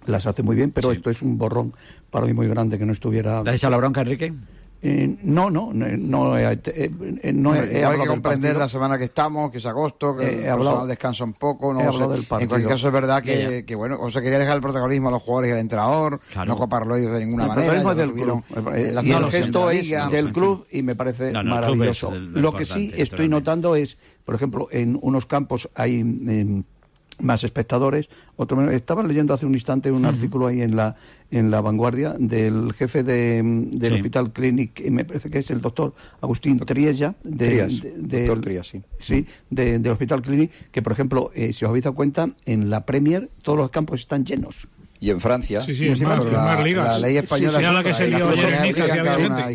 [0.06, 1.74] las hace muy bien, pero esto es un borrón
[2.10, 3.42] para mí muy grande que no estuviera.
[3.42, 4.32] La bronca, Enrique?
[4.82, 6.90] Eh, no, no, no, no, eh, eh,
[7.22, 10.86] eh, he, hay que comprender la semana que estamos, que es agosto, que el hablado,
[10.86, 11.74] descansa un poco.
[11.74, 14.56] No, o sea, del en cualquier caso, es verdad que, bueno, o sea, quería dejar
[14.56, 17.94] el protagonismo a los jugadores y al entrenador, no coparlo ellos de ninguna manera.
[17.94, 18.10] Del.
[18.74, 22.10] El, el, gesto es del club y me parece maravilloso.
[22.12, 26.00] Lo que sí estoy notando es, por ejemplo, en unos campos hay.
[26.00, 26.64] Em,
[27.20, 28.08] más espectadores.
[28.36, 28.74] Otro menos.
[28.74, 30.96] Estaba leyendo hace un instante un artículo ahí en la
[31.30, 35.60] en la vanguardia del jefe de, mm, del hospital Clinic, me parece que es el
[35.60, 37.70] doctor Agustín doctor, Triella, de,
[38.64, 42.68] sí, sí del hospital Clinic, que por ejemplo, eh, si os habéis dado cuenta, en
[42.68, 44.66] la Premier todos los campos están llenos
[45.00, 45.62] y en Francia.
[45.62, 48.04] Sí, sí, es la, ley española sí,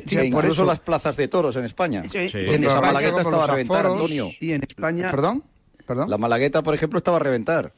[0.07, 2.03] sí, la Por eso las plazas de toros en España.
[2.11, 2.31] Sí.
[2.33, 4.31] En Esa Malagueta estaba a reventar, Antonio.
[4.39, 5.11] Y en España...
[5.11, 5.43] ¿Perdón?
[5.85, 6.09] ¿Perdón?
[6.09, 7.73] La malagueta, por ejemplo, estaba a reventar.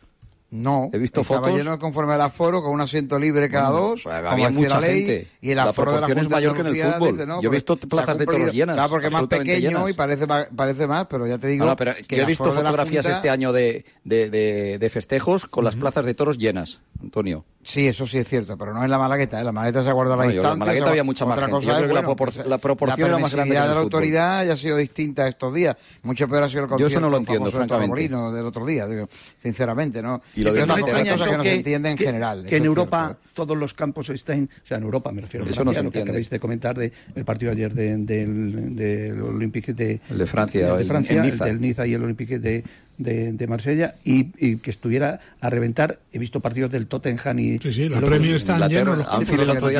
[0.49, 1.57] No, He visto estaba fotos.
[1.57, 4.69] lleno conforme al aforo, con un asiento libre cada Bueno, dos, pues como había mucha
[4.69, 5.27] la ley, gente.
[5.41, 7.11] y el La aforo de la es de mayor que en el fútbol.
[7.11, 9.89] dice, no, Yo he visto plazas de toros llenas, Claro, porque es más pequeño llenas.
[9.89, 12.25] y parece más, parece más, pero ya te digo No, no, pero que yo he
[12.25, 16.13] visto la fotografías Junta- este año de, de, de- de festejos con las plazas de
[16.13, 17.43] toros llenas, Antonio.
[17.69, 19.43] Sí, eso sí es cierto, pero no es la Malagueta, ¿eh?
[19.43, 20.57] la Malagueta se ha guardado la No, la distancia.
[20.57, 21.55] Malagueta se ha- había mucha más Otra gente.
[21.57, 23.59] cosa Yo es, creo que la bueno, propor- pues, la proporción era más grande que
[23.61, 25.75] en de la autoridad ya ha sido distinta estos días.
[26.03, 28.07] Mucho peor ha sido el Yo eso concierto no lo entiendo, francamente.
[28.07, 30.21] Del otro día, digo, sinceramente, ¿no?
[30.35, 31.91] Y lo de Es una España, cosa- hay España cosas eso que no se entienden
[31.91, 32.45] en que- general.
[32.47, 33.21] Que en Europa cierto.
[33.21, 33.26] ¿eh?
[33.37, 35.91] Todos los campos estén, o sea, en Europa me refiero a Eso no se lo
[35.91, 40.25] que acabáis de comentar del el partido ayer de- del, del Olympique de, El de
[40.25, 41.45] Francia, de el- Francia, en el Niza.
[41.45, 42.63] del Niza y el Olympique de,
[42.97, 45.99] de, de Marsella, y, y que estuviera a reventar.
[46.11, 47.59] He visto partidos del Tottenham y.
[47.59, 49.07] Sí, sí, luego- Premier están llenos los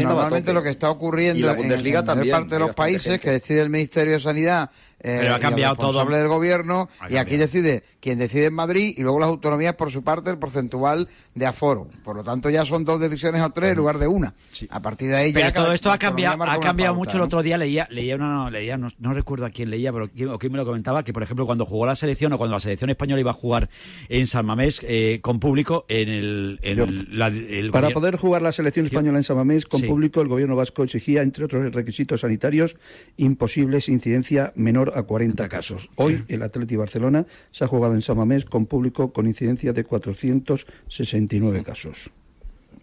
[0.03, 2.59] Normalmente lo que está Y ocurriendo la en- Bundesliga en, la mayor también, parte de
[2.59, 6.11] los países que decide el Ministerio de Sanidad eh, Pero ha y cambiado el responsable
[6.15, 6.19] todo.
[6.21, 9.91] del gobierno Ha y aquí decide quien decide en Madrid y luego las autonomías por
[9.91, 11.87] su parte el porcentual de aforo.
[12.03, 14.33] Por lo tanto ya son dos decisiones o tres en lugar de una.
[14.69, 17.11] A partir de ahí Pero ya todo esto ha cambiado, ha cambiado pauta, mucho.
[17.11, 17.25] El ¿no?
[17.25, 20.39] otro día leía, leía una, leía, no, no recuerdo a quién leía, pero quién, o
[20.39, 22.89] quién me lo comentaba, que por ejemplo cuando jugó la selección o cuando la selección
[22.89, 23.69] española iba a jugar
[24.09, 28.15] en San Mamés eh, con público, en el, en Yo- la- el Para gobierno- poder
[28.15, 29.87] jugar la selección española en Samamés con Sí.
[29.87, 32.75] público, el gobierno vasco exigía, entre otros requisitos sanitarios,
[33.17, 35.89] imposibles incidencia menor a 40 casos.
[35.95, 41.63] Hoy el Atleti Barcelona se ha jugado en Samamés con público con incidencia de 469
[41.63, 42.11] casos.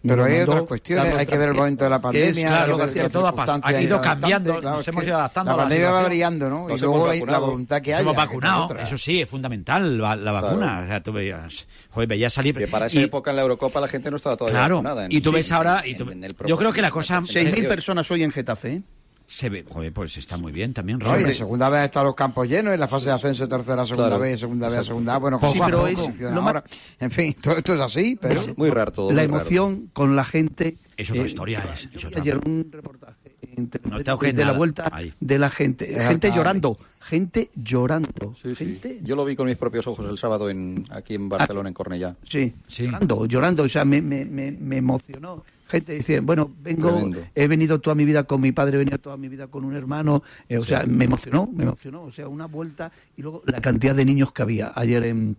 [0.07, 2.77] Pero hay otras cuestiones, hay que ver el momento de la pandemia, es, hay claro,
[2.77, 5.57] García, todo ha pas- circunstancias ha ido cambiando, claro, nos hemos ido adaptando La a
[5.57, 6.67] la pandemia va variando, ¿no?
[6.67, 7.45] Nos y luego la, la vacunado.
[7.47, 8.03] voluntad que haya.
[8.03, 10.81] hemos vacunado, eso sí, es fundamental, la, la vacuna.
[10.83, 12.55] O sea, tú veías, joder, veías salir.
[12.55, 15.05] Que para esa y- época en la Eurocopa la gente no estaba todavía Claro, vacunada.
[15.05, 15.81] en- y tú ves ahora.
[15.83, 17.15] en- y tú- en el yo creo que la cosa.
[17.15, 17.39] propósito.
[17.39, 18.83] 6.000 personas hoy en Getafe.
[19.27, 21.27] Se ve, joder, pues está muy bien también, No, y Robert.
[21.29, 24.21] en segunda vez están los campos llenos, en la fase de ascenso, tercera, segunda Claro.
[24.21, 26.63] vez, segunda vez, segunda bueno, Sí, pero poco es funciona lo más- ahora.
[26.99, 28.39] En fin, todo esto es así, pero...
[28.39, 29.11] Es Muy raro todo.
[29.11, 29.35] la raro.
[29.35, 30.77] emoción con la gente.
[30.95, 32.21] Es otra Eh, historia, yo- es- yo es vi otra.
[32.21, 33.15] ayer un reportaje
[33.57, 35.11] en Telefe- No tengo de, que de la vuelta Ahí.
[35.19, 35.91] de la gente.
[35.97, 36.77] Es gente llorando.
[37.01, 38.35] Gente llorando.
[38.41, 38.65] Sí, sí.
[38.65, 41.73] gente Yo lo vi con mis propios ojos el sábado en, aquí en Barcelona, en
[41.73, 42.15] Cornellá.
[42.29, 42.83] Sí, Sí.
[42.85, 45.43] llorando, llorando, o sea, me, me, me, me emocionó.
[45.75, 47.19] Gente dice, bueno, vengo, Tremendo.
[47.35, 49.75] he venido toda mi vida con mi padre, he venido toda mi vida con un
[49.75, 53.61] hermano, eh, o sea, me emocionó, me emocionó, o sea, una vuelta y luego la
[53.61, 54.71] cantidad de niños que había.
[54.75, 55.35] Ayer en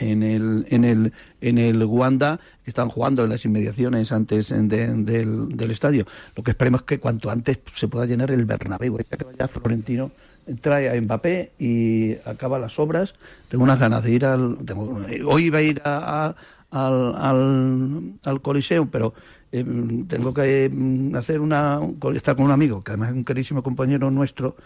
[0.00, 4.68] en el en el en el Wanda que estaban jugando en las inmediaciones antes en-
[4.68, 6.06] de- del, del estadio.
[6.36, 8.96] Lo que esperemos es que cuanto antes se pueda llenar el Bernabéu.
[8.98, 10.12] Ya que vaya Florentino
[10.60, 13.14] trae a Mbappé y acaba las obras.
[13.48, 16.34] Tengo unas ganas de ir al tengo- hoy iba a ir a- a-
[16.70, 19.14] al, al, al Coliseo pero
[19.52, 19.64] eh,
[20.08, 20.70] tengo que eh,
[21.16, 21.80] hacer una
[22.14, 24.56] estar con un amigo que además es un queridísimo compañero nuestro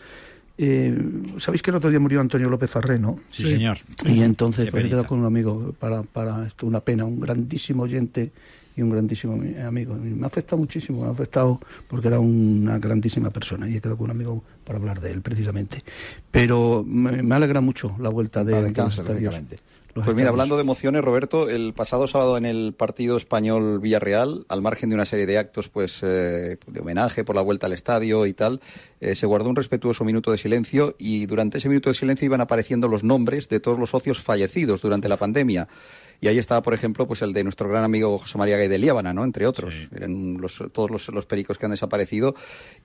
[0.58, 0.96] eh,
[1.38, 3.78] sabéis que el otro día murió Antonio López Farré no Sí, señor.
[4.06, 7.84] y entonces pues, he quedado con un amigo para, para esto, una pena, un grandísimo
[7.84, 8.32] oyente
[8.76, 9.96] y un grandísimo ami- amigo.
[9.96, 13.80] Y me ha afectado muchísimo, me ha afectado porque era una grandísima persona y he
[13.80, 15.82] quedado con un amigo para hablar de él precisamente.
[16.30, 18.52] Pero me, me alegra mucho la vuelta de.
[19.94, 24.46] Los Pues mira, hablando de emociones, Roberto, el pasado sábado en el partido español Villarreal,
[24.48, 27.74] al margen de una serie de actos pues eh, de homenaje por la vuelta al
[27.74, 28.62] estadio y tal,
[29.00, 32.40] eh, se guardó un respetuoso minuto de silencio y durante ese minuto de silencio iban
[32.40, 35.68] apareciendo los nombres de todos los socios fallecidos durante la pandemia.
[36.22, 38.78] Y ahí estaba, por ejemplo, pues el de nuestro gran amigo José María Gay de
[38.78, 39.24] Líbana, ¿no?
[39.24, 39.74] Entre otros.
[39.92, 42.36] Eran los- todos los, los pericos que han desaparecido.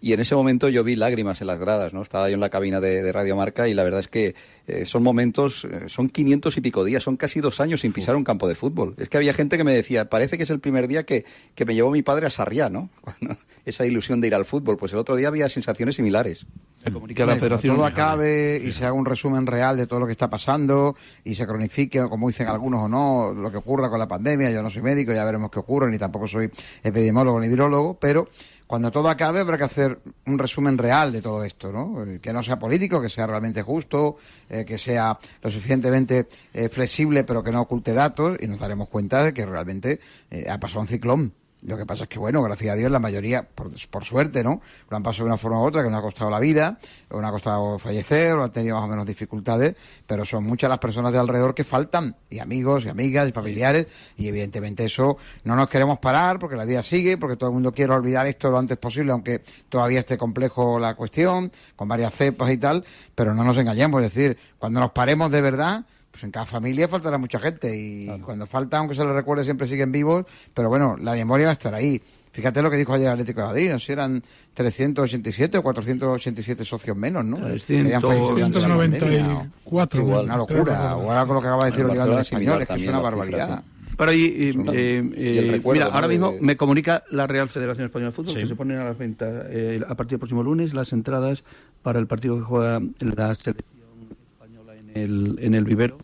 [0.01, 2.01] Y en ese momento yo vi lágrimas en las gradas, ¿no?
[2.01, 4.33] Estaba yo en la cabina de, de Radio Marca y la verdad es que
[4.65, 8.15] eh, son momentos, eh, son 500 y pico días, son casi dos años sin pisar
[8.15, 8.95] un campo de fútbol.
[8.97, 11.23] Es que había gente que me decía, parece que es el primer día que,
[11.53, 12.89] que me llevó mi padre a Sarriá, ¿no?
[13.65, 14.77] Esa ilusión de ir al fútbol.
[14.77, 16.47] Pues el otro día había sensaciones similares.
[16.83, 17.75] Se a la federación.
[17.75, 21.35] todo acabe y se haga un resumen real de todo lo que está pasando y
[21.35, 24.51] se cronifique, como dicen algunos o no, lo que ocurra con la pandemia.
[24.51, 26.49] Yo no soy médico, ya veremos qué ocurre, ni tampoco soy
[26.83, 28.27] epidemiólogo ni virólogo, pero
[28.67, 32.03] cuando todo acabe habrá que hacer un resumen real de todo esto, ¿no?
[32.03, 34.17] Eh, Que no sea político, que sea realmente justo,
[34.49, 38.89] eh, que sea lo suficientemente eh, flexible, pero que no oculte datos y nos daremos
[38.89, 41.33] cuenta de que realmente eh, ha pasado un ciclón.
[41.63, 44.61] Lo que pasa es que, bueno, gracias a Dios, la mayoría, por, por suerte, ¿no?
[44.89, 46.77] Lo han pasado de una forma u otra, que nos ha costado la vida,
[47.09, 50.69] o nos ha costado fallecer, o han tenido más o menos dificultades, pero son muchas
[50.69, 55.17] las personas de alrededor que faltan, y amigos, y amigas, y familiares, y evidentemente eso
[55.45, 58.51] no nos queremos parar, porque la vida sigue, porque todo el mundo quiere olvidar esto
[58.51, 63.33] lo antes posible, aunque todavía esté complejo la cuestión, con varias cepas y tal, pero
[63.33, 65.85] no nos engañemos, es decir, cuando nos paremos de verdad,
[66.17, 69.67] pues en cada familia faltará mucha gente y cuando falta, aunque se le recuerde, siempre
[69.67, 72.01] siguen vivos, pero bueno, la memoria va a estar ahí.
[72.31, 74.23] Fíjate lo que dijo ayer el Atlético de Madrid, no sé si eran
[74.55, 77.37] 387 o 487 socios menos, ¿no?
[77.37, 80.03] 394.
[80.03, 80.89] Una locura.
[80.89, 83.63] Ahora con lo que acaba de decir Olivar del Español, es que es una barbaridad.
[83.95, 84.55] Pero ahí, eh,
[85.15, 88.79] eh, mira, ahora mismo me comunica la Real Federación Española de Fútbol que se ponen
[88.79, 91.43] a las ventas eh, a partir del próximo lunes las entradas
[91.83, 93.67] para el partido que juega la selección
[94.31, 95.99] española en el, en el vivero.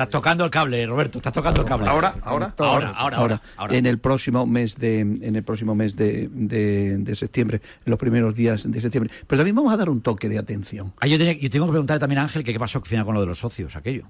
[0.00, 1.86] Estás tocando el cable, Roberto, estás tocando el cable.
[1.86, 6.26] Ahora, ahora, ahora, ahora, ahora, En el próximo mes de, en el próximo mes de,
[6.32, 9.10] de, de septiembre, en los primeros días de septiembre.
[9.26, 10.94] Pero también vamos a dar un toque de atención.
[11.00, 13.04] Ah, yo, tenía- yo tengo que preguntarle también a Ángel que qué pasó al final
[13.04, 14.04] con lo de los socios, aquello.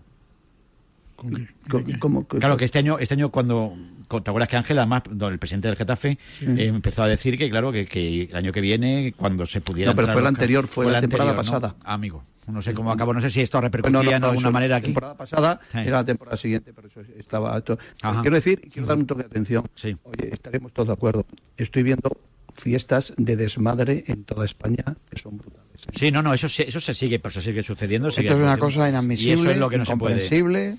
[1.98, 3.74] ¿Cómo- Claro, que este año, este año cuando,
[4.08, 6.46] ¿te acuerdas que Ángel, además, el presidente del Getafe, Sí.
[6.46, 9.90] eh, empezó a decir que, claro, que, que el año que viene, cuando se pudiera...
[9.90, 11.60] No, pero fue ca- anterior, fue la temporada anterior, ¿no?
[11.60, 11.74] pasada.
[11.84, 14.28] Ah, amigo, no sé cómo acabó, no sé si esto repercutía No, no, en no,
[14.30, 14.86] alguna manera La aquí.
[14.86, 15.78] temporada pasada Sí.
[15.78, 17.56] era la temporada siguiente, pero eso estaba.
[17.58, 17.78] esto-.
[18.22, 19.64] Quiero decir, quiero dar un toque de atención.
[20.04, 21.26] Oye, estaremos todos de acuerdo.
[21.56, 22.10] Estoy viendo
[22.54, 25.66] fiestas de desmadre en toda España que son brutales.
[25.94, 28.10] Sí, no, no, eso, sí- eso se sigue, pero se sigue sucediendo.
[28.10, 30.14] sigue Esto es una cosa Y inadmisible, eso es lo que no se puede.
[30.16, 30.76] incomprensible,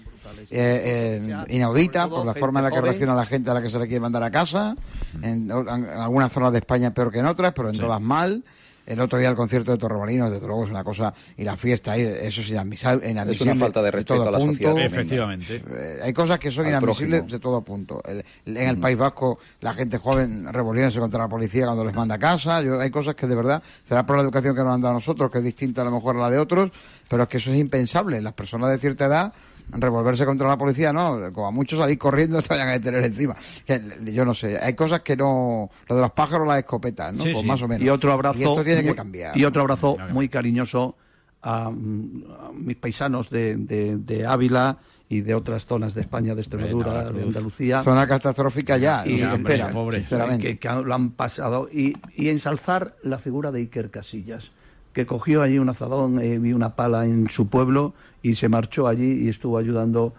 [0.51, 3.69] eh, eh, inaudita por la forma en la que reacciona la gente a la que
[3.69, 4.75] se le quiere mandar a casa.
[5.23, 8.43] En, en algunas zonas de España peor que en otras, pero en todas mal.
[8.85, 11.13] El otro día el concierto de Torremolinos, desde luego, es una cosa.
[11.37, 13.55] Y la fiesta, ahí, eso es inadmisible.
[13.55, 14.53] falta de respeto a la punto.
[14.53, 14.77] sociedad.
[14.79, 15.63] Efectivamente.
[15.71, 17.37] Eh, hay cosas que son Al inadmisibles prójimo.
[17.37, 18.01] de todo punto.
[18.05, 22.15] El- en el País Vasco, la gente joven revolviéndose contra la policía cuando les manda
[22.15, 22.61] a casa.
[22.61, 24.95] Yo, hay cosas que de verdad, será por la educación que nos han dado a
[24.95, 26.71] nosotros, que es distinta a lo mejor a la de otros,
[27.07, 28.21] pero es que eso es impensable.
[28.21, 29.33] Las personas de cierta edad
[29.69, 33.35] revolverse contra la policía, no, como a muchos salir corriendo te vayan a detener encima.
[33.65, 33.81] Que,
[34.13, 37.23] yo no sé, hay cosas que no, lo de los pájaros, las escopetas, ¿no?
[37.23, 37.47] Sí, pues sí.
[37.47, 37.83] más o menos.
[37.85, 38.39] Y otro abrazo.
[38.39, 39.37] Y esto tiene muy- que cambiar.
[39.37, 40.95] Y otro abrazo muy cariñoso
[41.41, 44.77] a, a mis paisanos de, de- de Ávila
[45.09, 47.83] y de otras zonas de España, de Extremadura, de Andalucía.
[47.83, 50.47] Zona catastrófica ya, y esperan, sinceramente.
[50.47, 51.67] Que, que lo han pasado.
[51.69, 54.51] Y, y ensalzar la figura de Iker Casillas,
[54.93, 58.87] que cogió allí un azadón eh, y una pala en su pueblo y se marchó
[58.87, 60.13] allí y estuvo ayudando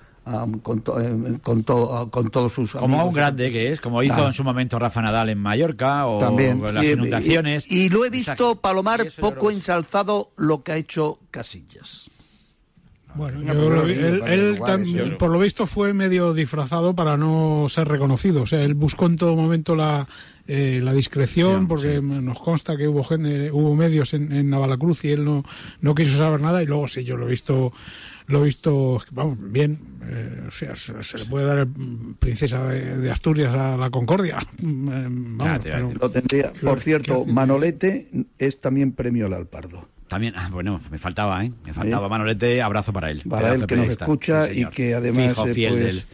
[0.62, 3.08] con, to- eh, con, to- a- con todos sus Como amigos.
[3.08, 4.28] un grande que es, como hizo Claro.
[4.28, 6.62] en su momento Rafa Nadal en Mallorca o También.
[6.62, 7.70] las Y- inundaciones.
[7.70, 12.08] Y, y lo he visto, Palomar, poco ensalzado lo que ha hecho Casillas.
[13.14, 14.16] Bueno, No, yo pero lo lo vi- vi él,
[14.56, 18.42] lugares, por lo visto fue medio disfrazado para no ser reconocido.
[18.42, 20.08] O sea, él buscó en todo momento la,
[20.46, 25.10] eh, la discreción, porque nos consta que hubo gente, hubo medios en, en Navalacruz y
[25.10, 25.44] él no,
[25.80, 26.62] no quiso saber nada.
[26.62, 27.72] Y luego sí, yo lo he visto,
[28.28, 29.78] lo he visto, vamos, bien.
[30.08, 33.76] eh, o sea, se, se le puede dar el mm, princesa de, de Asturias a
[33.76, 34.38] la Concordia.
[34.62, 36.52] Eh, pero- Lo tendría.
[36.62, 39.88] Por cierto, Manolete es también premio al Alpardo.
[40.12, 41.50] También, ah, bueno, me faltaba, ¿eh?
[41.64, 43.22] Me faltaba Manolete, abrazo para él.
[43.28, 46.04] Para él que nos escucha Sí, y que además Fijo, eh, fiel de pues, él.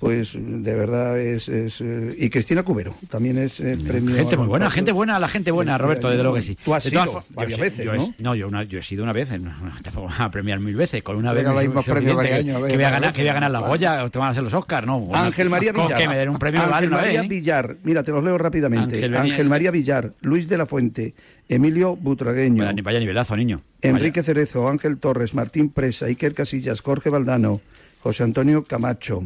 [0.00, 4.46] pues de verdad es, es, eh, y Cristina Cubero también es eh, premio Gente muy
[4.48, 6.58] buena, gente buena, la gente buena, Roberto, desde luego que sí.
[6.62, 8.14] Tú has De todas ido fo- yo varias veces, yo he- ¿no?
[8.18, 11.02] no, yo, una- yo he sido una vez, no, no, tampoco a premiar mil veces,
[11.02, 11.44] con una vez.
[11.44, 13.28] los es mismos suficiente, premios varios que- años, que, ve, voy a ganar, que voy
[13.28, 13.60] a ganar la.
[13.60, 15.08] Goya, o te van a ser los Oscars, no.
[15.14, 15.96] Ángel María Villar.
[15.96, 17.28] Que me den un premio Ángel vale una María vez, ¿eh?
[17.34, 17.76] Villar.
[17.84, 19.02] Mira, te los leo rápidamente.
[19.16, 21.14] Ángel María Villar, Luis de la Fuente,
[21.48, 23.60] Emilio Butragueño, Vaya, vaya nivelazo, niño.
[23.82, 27.60] Enrique Cerezo, Ángel Torres, Martín Presa, Iker Casillas, Jorge Valdano,
[28.02, 29.24] José Antonio Camacho,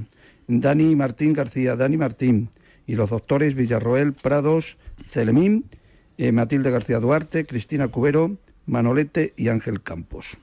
[0.49, 2.49] Dani Martín García, Dani Martín
[2.87, 5.65] y los doctores Villarroel Prados, Celemín,
[6.17, 10.37] eh, Matilde García Duarte, Cristina Cubero, Manolete y Ángel Campos.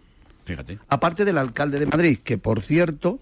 [0.46, 0.80] Fíjate.
[0.88, 3.20] Aparte del alcalde de Madrid, que por cierto,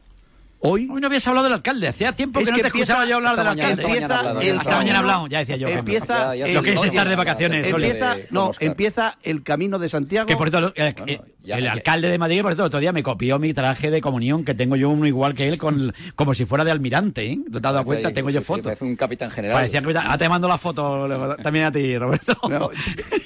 [0.64, 0.88] hoy...
[0.92, 3.06] Hoy no habías hablado del alcalde, hacía tiempo que Es no que te empieza- escuchaba
[3.10, 3.84] yo hablar del mañana- alcalde.
[3.84, 5.00] mañana Empieza hablado, el- esta Hasta mañana mañana.
[5.00, 5.68] hablado, ya decía yo.
[5.68, 7.68] Empieza lo que es estar de vacaciones.
[7.68, 10.28] Empieza, no, empieza el camino de Santiago.
[10.28, 13.04] Que por cierto, eh, eh, el alcalde de Madrid, por cierto, el otro día me
[13.04, 16.46] copió mi traje de comunión, que tengo yo uno igual que él, con, como si
[16.46, 17.40] fuera de almirante, ¿eh?
[17.52, 18.14] ¿Te has dado cuenta?
[18.14, 18.66] Tengo yo fotos.
[18.66, 19.58] Parece un capitán general.
[19.58, 21.08] Parecía que ah, te mando la foto
[21.42, 22.38] también a ti, Roberto.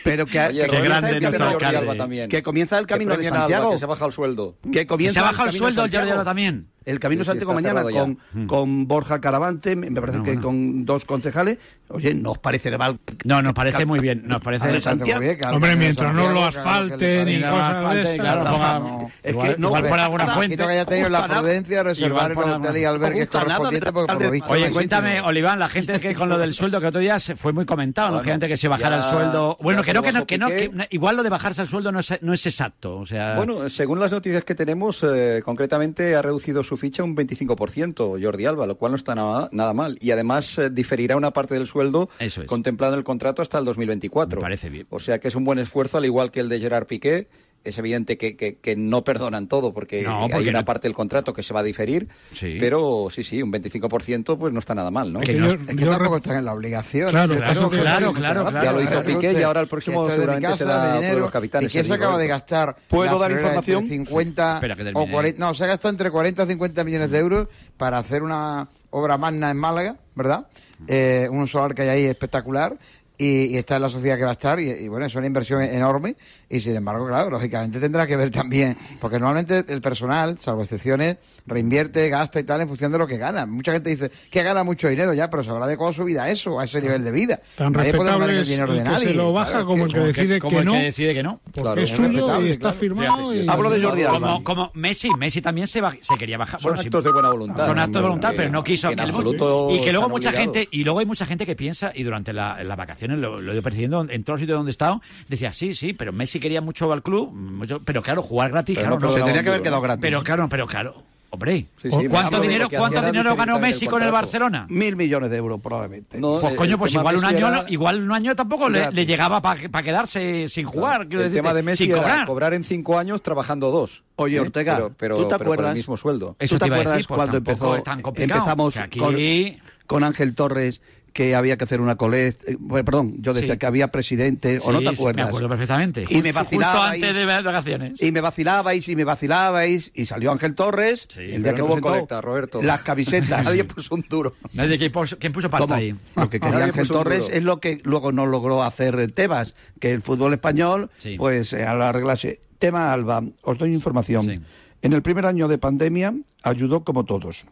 [0.03, 1.77] pero que, Oye, que Roberto, grande que nuestro alcalde.
[1.77, 2.29] Alba también.
[2.29, 3.71] que comienza el Que camino de Alba, Santiago.
[3.71, 4.55] que se ha bajado el sueldo.
[4.71, 6.19] Que comienza se ha bajado el camino de sueldo el Jordi Santiago.
[6.19, 6.67] Alba también.
[6.85, 8.47] El camino Sí, sí, Santiago mañana con, ya.
[8.47, 10.41] con Borja Caravante, me parece que bueno.
[10.41, 11.57] con dos concejales.
[11.89, 12.97] Oye, ¿no os parece mal?
[13.25, 14.23] No, nos parece muy bien.
[14.25, 17.83] Nos parece ver, Santiago, bien, que Hombre, mientras no lo que asfalten y cosas
[18.15, 19.11] claro, ponga- no.
[19.23, 20.35] Es igual, que no igual por alguna nada.
[20.35, 20.57] fuente.
[20.57, 24.07] Que haya tenido la prudencia de reservar alguna- hoteles y albergues correspondientes de porque por
[24.07, 25.21] lo alcalde- visto Oye, no cuéntame.
[25.21, 28.11] Oliván, la gente que con lo del sueldo que otro día se fue muy comentado,
[28.11, 28.23] ¿no?
[28.23, 29.57] Gente que se bajara el sueldo.
[29.61, 32.13] Bueno, se que no, que no, no, igual lo de bajarse el sueldo no es,
[32.21, 32.97] no es exacto.
[32.97, 37.15] O sea, Bueno, según las noticias que tenemos, eh, concretamente ha reducido su ficha un
[37.15, 39.97] 25%, Jordi Alba, lo cual no está nada, nada mal.
[40.01, 42.47] Y además eh, diferirá una parte del sueldo Eso es.
[42.47, 44.39] contemplado en el contrato hasta el 2024.
[44.39, 44.87] Me parece bien.
[44.89, 47.27] O sea que es un buen esfuerzo, al igual que el de Gerard Piqué
[47.69, 51.61] es evidente que, no perdonan todo porque, hay una parte del contrato que se va
[51.61, 52.57] a diferir, sí.
[52.59, 55.19] pero sí, sí, un 25% pues no está nada mal, ¿no?
[55.19, 57.09] Que, no, es que tampoco están en la obligación.
[57.09, 60.99] Claro, claro, claro, claro, claro, Ya lo hizo Piqué y ahora el próximo seguramente será
[60.99, 61.71] de los capitanes.
[61.71, 63.85] Se acaba de gastar ¿Puedo dar información?
[63.85, 64.61] 50
[64.93, 68.23] o 40, no, se ha gastado entre 40 y 50 millones de euros para hacer
[68.23, 70.47] una obra magna en Málaga, ¿verdad?
[70.87, 72.77] Eh, un solar que hay ahí espectacular
[73.17, 76.15] y, está en la sociedad que va a estar y bueno, es una inversión enorme
[76.49, 81.17] y sin embargo, claro, lógicamente tendrá que ver también, porque normalmente el personal, salvo excepciones,
[81.45, 83.45] reinvierte, gasta y tal en función de lo que gana.
[83.45, 86.29] Mucha gente dice que gana mucho dinero ya, pero se habrá adecuado su vida a
[86.29, 87.39] eso, a ese nivel de vida.
[87.55, 89.09] Tan Nadie puede el dinero de nadie.
[89.09, 91.41] Se lo baja como, el que, decide que, no, decide que no.
[91.51, 93.33] Claro, es suyo y está firmado.
[93.33, 93.47] Y...
[93.47, 94.19] Hablo de Jordi Alba.
[94.19, 96.61] Como, como, Messi, Messi también se, va, se quería bajar.
[96.61, 97.67] Son bueno, actos de buena voluntad.
[97.67, 98.89] Son actos de voluntad, pero no quiso.
[98.91, 102.77] Y que luego mucha gente, y luego hay mucha gente que piensa, y durante las
[102.77, 105.75] vacaciones lo, lo he ido percibiendo en todos los sitios donde he estado, decía, sí,
[105.75, 109.21] sí, pero Messi quería mucho al club, mm, pero claro, jugar gratis, pero claro, se
[109.21, 110.01] tenía que haber quedado gratis.
[110.01, 111.03] Pero claro, pero claro.
[111.29, 111.65] Hombre,
[112.09, 114.65] ¿cuánto dinero, ¿cuánto dinero ganó Messi el con el Barcelona?
[114.69, 116.19] Mil millones de euros, probablemente.
[116.19, 120.65] Pues coño, pues igual un, año, igual un año tampoco le, llegaba para quedarse sin
[120.65, 121.07] jugar.
[121.07, 121.25] Claro.
[121.25, 122.17] El tema de Messi cobrar.
[122.19, 124.03] era cobrar en cinco años trabajando dos.
[124.15, 124.39] Oye, ¿eh?
[124.39, 125.43] Ortega, pero, ¿tú te?
[125.43, 126.37] Por el mismo sueldo.
[126.39, 127.75] Eso ¿Tú te, te acuerdas decir, cuando empezó?
[127.75, 129.59] Empezamos aquí...
[129.85, 130.81] con Ángel Torres
[131.17, 134.81] que había que hacer una colecta, eh, perdón, yo decía que había presidente, o no
[134.83, 135.25] te acuerdas.
[135.25, 136.05] Me acuerdo perfectamente.
[136.07, 137.01] Y me vacilabais.
[137.01, 137.93] Justo antes de vacaciones.
[137.99, 141.07] Y me vacilabais y me vacilabais y salió Ángel Torres.
[141.11, 142.61] Sí, el día que hubo colecta, Roberto.
[142.61, 143.45] Las camisetas.
[143.45, 144.35] Nadie puso un duro.
[144.53, 145.95] Nadie que puso, ¿quién puso pasta ahí.
[146.15, 150.03] Lo que quería Ángel Torres es lo que luego no logró hacer Tebas, que el
[150.03, 152.41] fútbol español, pues eh, a la arreglase.
[152.59, 154.45] Tema Alba, os doy información.
[154.83, 157.47] En el primer año de pandemia ayudó como todos.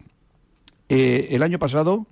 [0.88, 2.06] Eh, el año pasado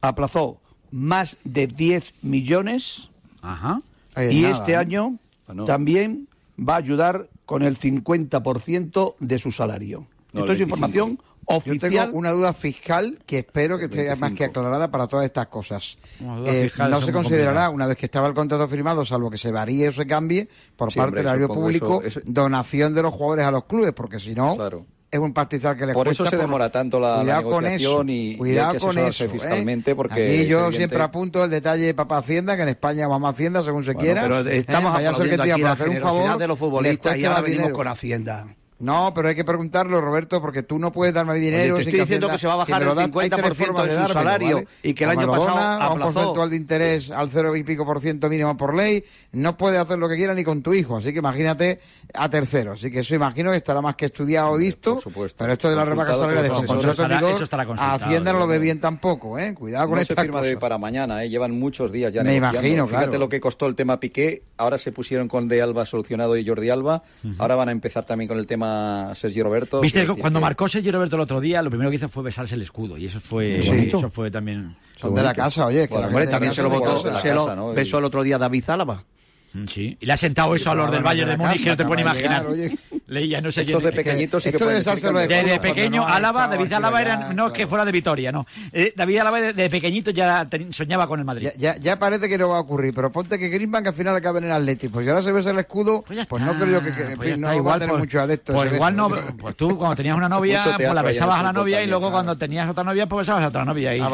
[0.00, 0.61] aplazó
[0.92, 3.10] más de 10 millones.
[3.40, 3.82] Ajá.
[4.16, 4.76] Y este ¿eh?
[4.76, 10.06] año pues también va a ayudar con el 50% de su salario.
[10.32, 11.90] No, es información oficial.
[11.90, 15.48] Yo tengo una duda fiscal que espero que esté más que aclarada para todas estas
[15.48, 15.98] cosas.
[16.46, 19.88] Eh, no se considerará, una vez que estaba el contrato firmado, salvo que se varíe
[19.88, 23.92] o se cambie por parte del área público, donación de los jugadores a los clubes,
[23.92, 24.56] porque si no.
[24.56, 28.36] Claro es un pastizal que le Por eso se demora tanto la, cuidado negociación y,
[28.38, 29.28] cuidado y hay que con eso, ¿eh?
[29.28, 29.94] fiscalmente ¿eh?
[29.94, 30.40] porque...
[30.40, 33.84] Aquí yo siempre apunto el detalle de papá Hacienda, que en España mamá Hacienda, según
[33.84, 34.22] se quiera.
[34.22, 34.56] Pero ¿eh?
[34.56, 37.88] estamos eh, aplaudiendo aquí la hacer un favor, de los futbolistas y ahora venimos con
[37.88, 38.46] Hacienda.
[38.82, 41.76] No, pero hay que preguntarlo, Roberto, porque tú no puedes darme dinero.
[41.76, 43.82] Oye, te estoy sin diciendo que, hacienda, que se va a bajar el 50% de,
[43.86, 44.68] de su dármelo, salario ¿vale?
[44.82, 46.08] y que el año pasado dona, aplazó.
[46.08, 49.04] un porcentual de interés al 0 y pico por ciento mínimo por ley.
[49.30, 51.80] No puedes hacer lo que quieras ni con tu hijo, así que imagínate
[52.12, 52.72] a tercero.
[52.72, 54.94] Así que eso imagino que estará más que estudiado o visto.
[54.94, 55.36] Por supuesto.
[55.38, 58.80] Pero esto de la rebaja salarial de contrato vigor, a Hacienda no lo ve bien
[58.80, 59.54] tampoco, ¿eh?
[59.54, 60.46] Cuidado con no esta se firma cosa.
[60.46, 61.28] de hoy para mañana, ¿eh?
[61.30, 62.58] Llevan muchos días ya Me negociando.
[62.66, 64.42] imagino, Fíjate lo que costó el tema Piqué.
[64.56, 67.04] Ahora se pusieron con De Alba solucionado y Jordi Alba.
[67.38, 68.71] Ahora van a empezar también con el tema
[69.14, 69.80] Sergio Roberto.
[69.80, 70.42] Viste, cuando que...
[70.42, 72.96] marcó Sergio Roberto el otro día, lo primero que hizo fue besarse el escudo.
[72.96, 73.68] Y eso fue, sí.
[73.68, 74.76] bueno, eso fue también.
[75.02, 75.88] De la casa, oye.
[75.88, 76.96] Que bueno, también se lo votó.
[77.18, 77.72] Se lo ¿no?
[77.72, 79.04] besó el otro día David Zálava.
[79.52, 79.96] Mm, sí.
[80.00, 82.02] Y le ha sentado eso a los del Valle de Múnich que no te puede
[82.02, 82.46] imaginar.
[82.46, 82.78] Oye.
[83.12, 86.72] Leía, no sé Estos de pequeñitos sí que pueden decir que- de pequeño, Álava, David
[86.72, 87.52] Álava era, no claro.
[87.52, 88.44] que fuera de Vitoria, no.
[88.72, 91.50] Eh, David Álava desde pequeñito ya soñaba con el Madrid.
[91.56, 94.38] Ya, parece que no va a ocurrir, pero ponte que Griezmann que al final acabe
[94.38, 94.94] en el Atlético.
[94.94, 97.50] Pues ahora se ves el escudo, pues, pues, no creo que, que- en pues no
[97.50, 98.54] está, va a tener muchos adeptos.
[98.56, 101.82] Pues igual no, pues tú cuando tenías una novia, pues la besabas a la novia
[101.82, 103.94] y luego cuando tenías otra novia, pues besabas a otra novia.
[103.94, 104.10] Y, ah,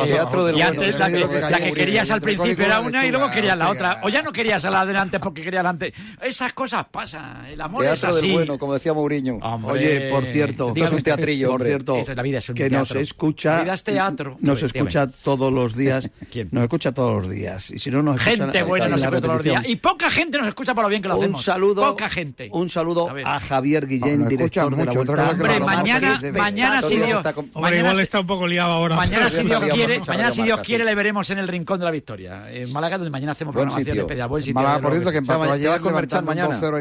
[0.68, 4.00] antes la, que- querías al principio era una y luego querías la otra.
[4.02, 5.92] O ya no querías a la delante porque querías la antes.
[6.20, 8.32] Esas cosas pasan, el amor es así.
[8.32, 8.58] bueno,
[8.92, 9.38] Mauricio Mourinho.
[9.42, 9.72] Hombre.
[9.72, 12.68] Oye, por cierto, Dígame, es un teatrillo, por cierto, es la vida es un que
[12.68, 12.78] teatro.
[12.78, 14.36] nos escucha, la vida es teatro.
[14.40, 16.48] nos escucha todos los días, ¿Quién?
[16.52, 19.44] nos escucha todos los días, y si no nos gente buena nos escucha todos los
[19.44, 21.40] días y poca gente nos escucha por lo bien que lo un hacemos.
[21.40, 22.48] Un saludo, poca gente.
[22.52, 25.30] Un saludo a, a Javier Guillén, no, director de la Vuelta.
[25.30, 27.22] Hombre, mañana, mañana si Dios,
[27.52, 28.96] hombre, igual está un poco liado ahora.
[28.96, 31.90] Mañana si Dios quiere, mañana si Dios quiere le veremos en el rincón de la
[31.90, 35.80] Victoria, en Málaga, donde mañana hacemos programación de Buen sitio, por cierto, que empató ayer.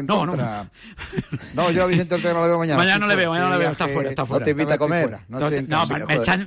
[0.04, 0.36] No, no.
[1.54, 1.88] No, yo
[2.76, 2.98] Mañana.
[2.98, 4.40] No le veo, mañana no le veo, está fuera, está fuera.
[4.40, 5.18] No te invita a comer.
[5.28, 6.46] No, Merchan,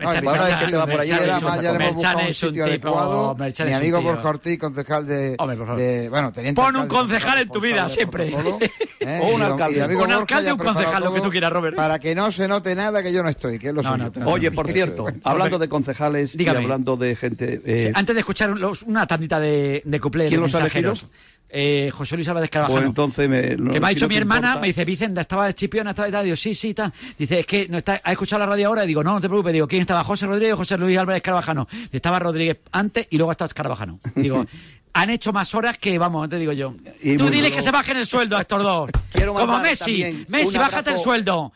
[1.78, 3.38] Merchan es un tipo...
[3.66, 5.36] Mi amigo Borja Ortiz, concejal de...
[6.10, 6.62] Bueno, teniente...
[6.62, 8.34] Pon un concejal en tu vida, siempre.
[9.22, 11.74] O un alcalde, un alcalde, un concejal, lo que tú quieras, Robert.
[11.74, 11.78] ¿eh?
[11.78, 13.82] Para que no se note nada que yo no estoy, que es lo
[14.26, 17.62] Oye, por cierto, hablando de concejales y hablando de gente...
[17.66, 18.54] Eh, antes de escuchar
[18.86, 21.08] una tandita de cuplé de mensajeros...
[21.54, 22.94] Eh, José Luis Álvarez Carvajal.
[22.94, 26.06] Pues me, que me ha dicho mi hermana, me dice, Vicenda, estaba de Chipiona, estaba
[26.06, 26.94] de radio, sí, sí, tal.
[27.18, 29.28] Dice, es que no está, ha escuchado la radio ahora y digo, no, no te
[29.28, 30.04] preocupes, digo, ¿quién estaba?
[30.04, 31.68] José Rodríguez, José Luis Álvarez Carvajano.
[31.92, 34.00] Estaba Rodríguez antes y luego estaba Carvajano.
[34.16, 34.46] Digo,
[34.94, 36.74] han hecho más horas que, vamos, te digo yo.
[37.18, 38.90] Tú diles que se bajen el sueldo a estos dos.
[39.12, 40.26] Quiero Como Messi.
[40.30, 41.52] Messi, abrazo, bájate el sueldo.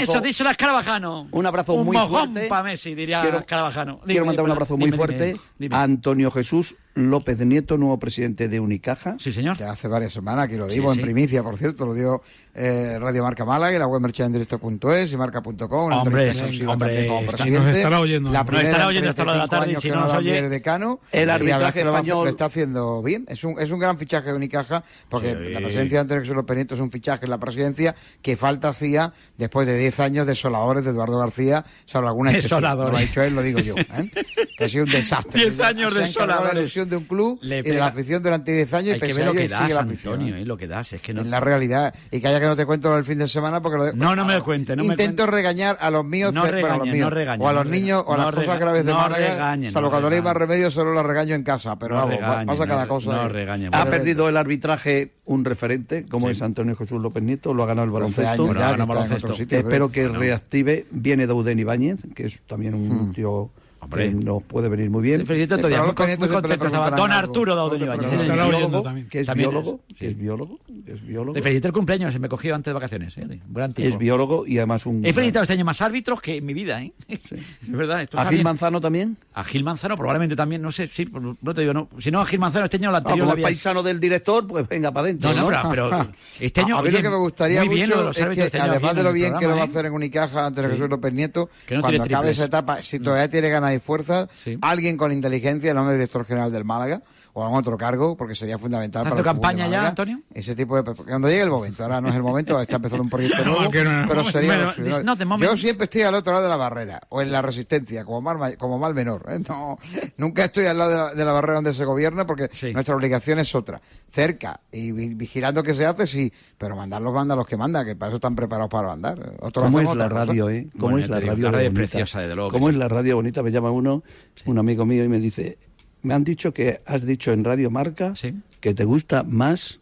[0.00, 1.28] Eso, díselo a Carvajano.
[1.30, 5.36] Un abrazo un muy mojón para Messi, diría quiero, quiero mandar un abrazo muy fuerte
[5.70, 9.16] a Antonio Jesús López Nieto, nuevo presidente de Unicaja.
[9.18, 9.56] Sí, señor.
[9.56, 12.22] Ya hace varias semanas que lo digo en primicia, por cierto, lo dio
[12.54, 15.92] eh, Radio Marca Málaga y la web merchandisdirecto.es y marca.com.
[15.92, 17.84] Hombre, sí, hombre, como presidente.
[17.84, 18.30] Nos oyendo.
[18.30, 20.38] La primera nos estará oyendo hasta la de la.
[20.38, 23.24] El decano, el arbitraje lo, está haciendo bien.
[23.28, 26.74] Es un, es un gran fichaje de Unicaja porque la presencia de Antonio López Nieto
[26.74, 30.84] es un fichaje en la presidencia que falta hacía después de 10 años de soladores
[30.84, 32.62] de Eduardo García, salvo alguna excepción.
[32.62, 33.74] Lo ha dicho él, lo digo yo.
[33.76, 34.10] ¿eh?
[34.58, 35.50] Que ha sido un desastre.
[35.50, 39.00] 10 años desoladores de un club y eh, de la afición durante 10 años y
[39.00, 40.46] pensé que sigue la afición.
[40.46, 41.94] Lo que das, es la realidad.
[42.10, 43.78] Y que haya que no te cuento el fin de semana porque...
[43.78, 43.92] Lo de...
[43.94, 44.76] No, no me lo cuente.
[44.76, 48.14] No Intento regañar a los míos, no eh, los míos o a los niños o
[48.14, 49.28] a las cosas graves de Málaga.
[49.28, 51.78] Regañen, salvo cuando hay más remedio, solo la regaño en casa.
[51.78, 53.28] Pero vamos, pasa cada cosa.
[53.72, 57.54] ¿Ha perdido el arbitraje un referente como es Antonio Jesús López Nieto?
[57.54, 59.34] ¿Lo ha ganado el baloncesto?
[59.34, 60.86] Espero que reactive.
[60.90, 63.12] Viene Dauden Ibáñez, que es también un hmm.
[63.12, 63.50] tío
[63.80, 64.06] Hombre.
[64.06, 65.26] Eh, nos puede venir muy bien.
[65.26, 65.78] Felicito todavía.
[65.82, 68.10] Muy, muy contento Don Arturo Daudón Ibañez.
[68.10, 70.58] Que es biólogo, que es biólogo, que es biólogo.
[70.86, 71.38] Es biólogo.
[71.38, 73.16] El cumpleaños, se me cogió antes de vacaciones.
[73.18, 73.40] ¿eh?
[73.48, 73.74] Gran.
[73.76, 75.04] Es biólogo y además un...
[75.04, 76.92] He felicitado este año más árbitros que en mi vida, ¿eh?
[77.08, 77.18] Sí.
[77.62, 78.02] es verdad.
[78.02, 79.16] Esto ¿A Gil Manzano también?
[79.34, 81.88] A Gil Manzano probablemente también, no sé, sí, no te digo, no.
[82.00, 83.20] Si no, a Gil Manzano este año la ah, anterior...
[83.20, 83.44] Ah, como había...
[83.44, 85.32] paisano del director, pues venga, para adentro.
[85.32, 86.08] No, no, no, pero,
[86.40, 86.78] este año...
[86.78, 89.46] A mí lo que me gustaría mucho es que, este además de lo bien que
[89.46, 90.72] lo va a hacer en Unicaja antes de ¿eh?
[90.72, 91.50] Jesús López Nieto,
[91.80, 93.30] cuando acabe esa etapa, si todavía mm.
[93.30, 94.28] tiene ganas fuerza,
[94.60, 97.02] alguien con inteligencia, el nombre director general del Málaga,
[97.38, 99.16] o algún otro cargo, porque sería fundamental para...
[99.16, 99.88] tu campaña ya.
[99.88, 100.20] Antonio?
[100.34, 100.94] Ese tipo de...
[100.94, 104.00] Cuando llegue el momento, ahora no es el momento, está empezando un proyecto nuevo, no,
[104.00, 104.74] no, pero sería...
[104.76, 108.04] Pero, no, yo siempre estoy al otro lado de la barrera, o en la resistencia,
[108.04, 109.24] como mal, como mal menor.
[109.28, 109.38] ¿eh?
[109.48, 109.78] No,
[110.16, 113.38] nunca estoy al lado de la, de la barrera donde se gobierna, porque nuestra obligación
[113.38, 113.80] es otra.
[114.10, 117.94] Cerca, y vigilando qué se hace, sí, pero mandar los bandas los que mandan, que
[117.94, 119.18] para eso están preparados para mandar.
[119.18, 119.36] ¿eh?
[119.40, 120.56] Otro ¿Cómo es la radio, cosa?
[120.56, 120.68] eh?
[120.78, 121.72] ¿Cómo es la radio?
[121.72, 122.50] Preciosa, desde luego.
[122.50, 123.42] ¿Cómo es la radio bonita?
[123.42, 124.02] Me llama uno,
[124.44, 125.58] un amigo mío, y me dice
[126.02, 128.14] me han dicho que has dicho en Radio Marca
[128.60, 129.80] que te gusta más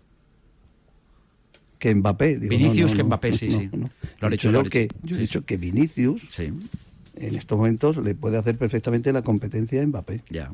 [1.79, 2.37] que Mbappé.
[2.37, 3.71] Vinicius que Mbappé, sí, sí.
[5.03, 9.87] Yo he dicho que Vinicius en estos momentos le puede hacer perfectamente la competencia a
[9.87, 10.23] Mbappé.
[10.31, 10.53] Ya.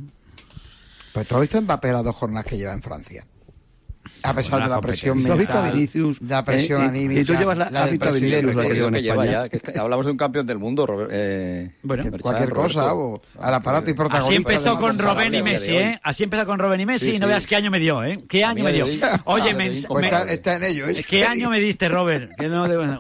[1.13, 3.27] Pero tú has visto Mbappé las dos jornadas que lleva en Francia.
[4.25, 7.57] A pesar de la presión mental, Vinicius, la presión eh, eh, anímica, y tú llevas
[7.57, 8.47] la, la del presidente.
[8.47, 12.51] Vinicius, que lleva ya, que hablamos de un campeón del mundo, Robert, eh, bueno, cualquier
[12.51, 14.53] Roberto, cosa, al aparato y protagonista.
[14.53, 14.57] ¿eh?
[14.57, 16.01] Así empezó con Robén y Messi, ¿eh?
[16.03, 17.17] Así empezó con Robén y Messi, sí, sí.
[17.17, 18.19] y no veas qué año me dio, ¿eh?
[18.29, 18.87] ¿Qué año me dio?
[19.25, 21.05] Oye, me, pues está, está, en ello, ¿eh?
[21.09, 22.33] ¿Qué año me diste, Robert?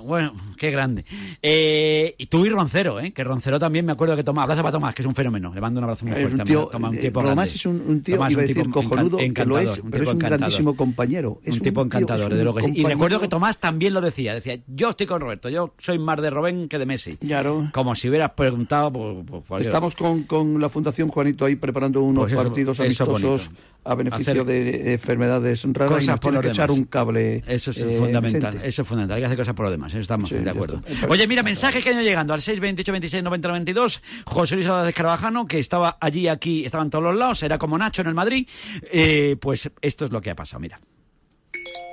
[0.05, 1.05] bueno, qué grande.
[1.42, 3.12] Eh, y tú y Roncero, ¿eh?
[3.12, 5.53] Que Roncero también me acuerdo que Tomás, abraza para Tomás, que es un fenómeno.
[5.53, 6.28] Le mando un abrazo muy fuerte.
[6.28, 9.80] Es un tío, Tomás, Tomás es un, tío, iba a decir cojonudo, que lo es,
[9.90, 11.40] pero es un grandísimo compañero compañero.
[11.45, 12.88] Un, tipo encantador, de lo que compañero...
[12.88, 16.20] Y recuerdo que Tomás también lo decía, decía, yo estoy con Roberto, yo soy más
[16.20, 17.16] de Robén que de Messi.
[17.16, 17.70] Claro.
[17.72, 22.34] Como si hubieras preguntado por, Estamos con, con, la Fundación Juanito ahí preparando unos pues
[22.34, 23.51] partidos amistosos
[23.84, 27.43] a beneficio de enfermedades raras cosas y nos por que echar un cable.
[27.47, 30.30] Eso es eh, fundamental, eso es fundamental, hay que hacer cosas por lo demás, estamos
[30.30, 30.82] de acuerdo.
[31.09, 34.95] Oye, mira, mensajes que han ido llegando al 628 26 90 92, José Luis Álvarez
[34.95, 38.14] Carvajano, que estaba allí, aquí, estaba en todos los lados, era como Nacho en el
[38.14, 38.47] Madrid,
[38.90, 40.80] eh, pues esto es lo que ha pasado, mira.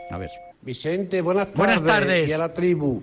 [0.09, 0.31] A ver.
[0.61, 2.29] Vicente, buenas, buenas tardes.
[2.29, 3.01] Y a la tribu.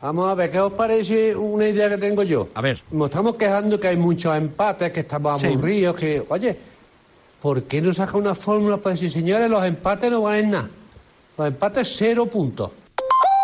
[0.00, 2.48] Vamos a ver, ¿qué os parece una idea que tengo yo?
[2.54, 2.82] A ver.
[2.90, 6.24] Nos estamos quejando que hay muchos empates, que estamos aburridos, que...
[6.28, 6.58] Oye,
[7.40, 10.70] ¿por qué no saca una fórmula pues para decir, señores, los empates no valen nada?
[11.38, 12.72] Los empates cero puntos.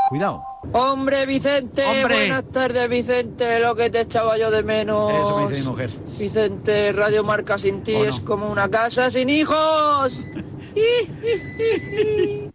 [0.08, 0.42] Cuidado.
[0.72, 2.16] Hombre, Vicente, ¡Hombre!
[2.26, 5.12] buenas tardes, Vicente, lo que te echaba yo de menos.
[5.12, 5.90] Eso me dice mi mujer.
[6.18, 10.26] Vicente, Radio Marca sin ti es como una casa sin hijos.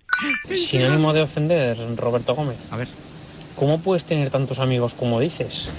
[0.48, 2.72] Pues Sinónimo de ofender, Roberto Gómez.
[2.72, 2.88] A ver.
[3.56, 5.70] ¿Cómo puedes tener tantos amigos como dices?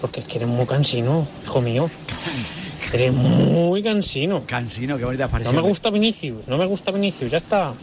[0.00, 1.90] Porque es que eres muy cansino, hijo mío.
[2.92, 4.44] Eres muy cansino.
[4.46, 5.54] Cansino, qué bonita expresión.
[5.54, 7.74] No me gusta Vinicius, no me gusta Vinicius, ya está.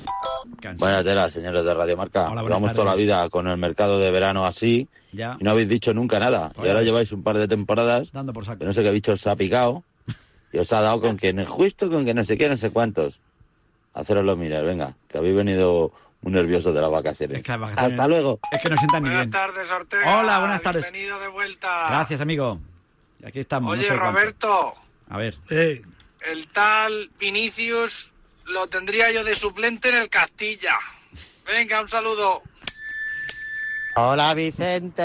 [0.62, 0.80] Cansino.
[0.80, 2.30] Buena tela, señores de Radio Marca.
[2.30, 6.20] Llevamos toda la vida con el mercado de verano así y no habéis dicho nunca
[6.20, 6.52] nada.
[6.64, 8.60] Y ahora lleváis un par de temporadas Dando por saco.
[8.60, 9.84] que no sé qué bicho os ha picado
[10.52, 13.20] y os ha dado con que justo con que no sé qué, no sé cuántos
[13.98, 15.92] haceroslo mirar, venga, que habéis venido
[16.22, 17.48] muy nerviosos de las vacaciones.
[17.50, 18.40] Hasta luego.
[18.52, 19.30] Es que nos sientan ni bien.
[19.30, 20.20] Buenas tardes, Ortega.
[20.20, 20.84] Hola, buenas tardes.
[20.84, 21.88] Bienvenido de vuelta.
[21.90, 22.60] Gracias, amigo.
[23.26, 23.78] Aquí estamos.
[23.78, 24.76] Oye, Roberto.
[25.10, 25.38] A ver.
[25.50, 28.12] El tal Vinicius
[28.46, 30.78] lo tendría yo de suplente en el Castilla.
[31.46, 32.44] Venga, un saludo.
[34.00, 35.02] Hola Vicente.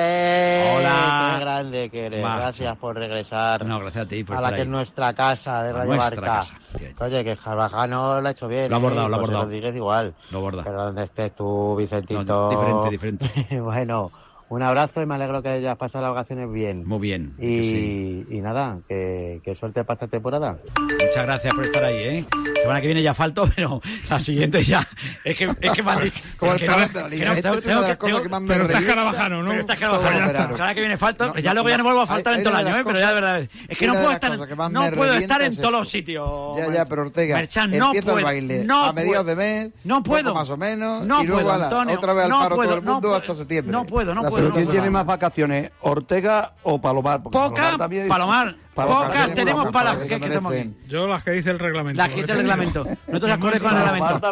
[0.77, 1.33] Hola.
[1.35, 2.23] Qué grande que eres.
[2.23, 2.41] Macho.
[2.43, 4.67] Gracias por regresar No, gracias a ti por a la estar que ahí.
[4.67, 6.55] es nuestra casa de Radio nuestra casa,
[7.01, 8.69] Oye, que Carvajano lo ha hecho bien.
[8.69, 9.09] Lo ha abordado, ¿eh?
[9.09, 9.45] lo ha abordado.
[9.45, 10.15] Rodríguez igual.
[10.31, 10.63] Lo aborda.
[10.65, 12.23] Pero donde estés tú, Vicentito.
[12.23, 13.61] No, diferente, diferente.
[13.61, 14.11] bueno,
[14.51, 16.87] un abrazo y me alegro que hayas pasado las vacaciones bien.
[16.87, 17.35] Muy bien.
[17.39, 18.27] Y, sí.
[18.31, 20.59] y nada, que, que suerte para esta temporada.
[20.81, 22.27] Muchas gracias por estar ahí, ¿eh?
[22.63, 24.87] Semana que viene ya falto, pero la siguiente ya.
[25.25, 26.21] Es que, es que me han dicho.
[26.39, 27.33] Como es el que talento de la que liga.
[27.33, 28.83] Esta tengo- es una de las cosas tengo- que más me Pero estás.
[28.85, 29.49] Carabajano, ¿no?
[29.51, 30.27] Pero estás Carabajano.
[30.33, 31.27] La semana que viene falto.
[31.27, 32.83] No, ya no, luego ya no vuelvo a faltar hay- en todo el año, ¿eh?
[32.85, 33.49] Pero ya de verdad.
[33.69, 34.39] Es que no puedo estar.
[34.71, 36.59] No puedo estar en todos los sitios.
[36.59, 39.69] Ya, ya, pero Ortega, Merchan, no empieza puedo, el baile no a mediados de mes,
[39.85, 40.35] No puedo.
[40.35, 41.55] más o menos, No y luego puedo,
[41.95, 43.73] otra vez al paro todo el mundo hasta septiembre.
[43.73, 44.53] No puedo, no puedo.
[44.53, 47.23] ¿quién tiene más vacaciones, Ortega o Palomar?
[47.23, 47.77] Porque Poca,
[48.09, 48.57] Palomar.
[48.75, 50.75] Palomar Poca, tiene tenemos para vacaciones ¿qué, que aquí?
[50.89, 51.99] Yo las que dice el reglamento.
[51.99, 52.87] Las que dice el reglamento.
[53.07, 54.31] Nosotros acorde con el reglamento.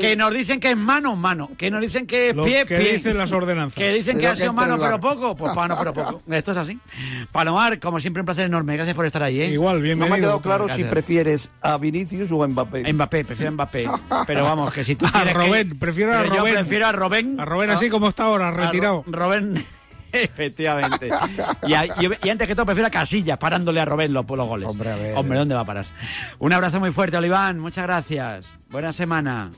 [0.00, 1.50] Que nos dicen que es mano, mano.
[1.58, 2.92] Que nos dicen que es Lo pie, que pie.
[2.98, 3.74] dicen las ordenanzas.
[3.76, 5.34] Que dicen que ha sido que mano, pero poco.
[5.34, 6.22] Pues mano, pero poco.
[6.30, 6.78] Esto es así.
[7.32, 8.76] Palomar, como siempre, un placer enorme.
[8.76, 9.46] Gracias por estar ahí, ¿eh?
[9.48, 12.92] Igual, No me ha quedado claro si prefieres a Vinicius o a Mbappé.
[12.92, 13.86] Mbappé, prefiero a Mbappé.
[14.26, 16.54] Pero vamos, que si tú A quieres que- Robén, prefiero a Pero yo Robén.
[16.54, 17.40] prefiero a Robén.
[17.40, 19.02] A Robén así como está ahora, retirado.
[19.08, 19.64] Robén,
[20.12, 21.10] efectivamente.
[21.66, 21.90] Y, a- y-
[22.24, 24.68] y antes que todo prefiero a Casillas, parándole a Robén los, los goles.
[24.68, 25.16] Hombre, a ver.
[25.16, 25.86] Hombre, ¿dónde va a parar?
[26.38, 27.58] Un abrazo muy fuerte, Oliván.
[27.58, 28.46] Muchas gracias.
[28.70, 29.50] Buena semana.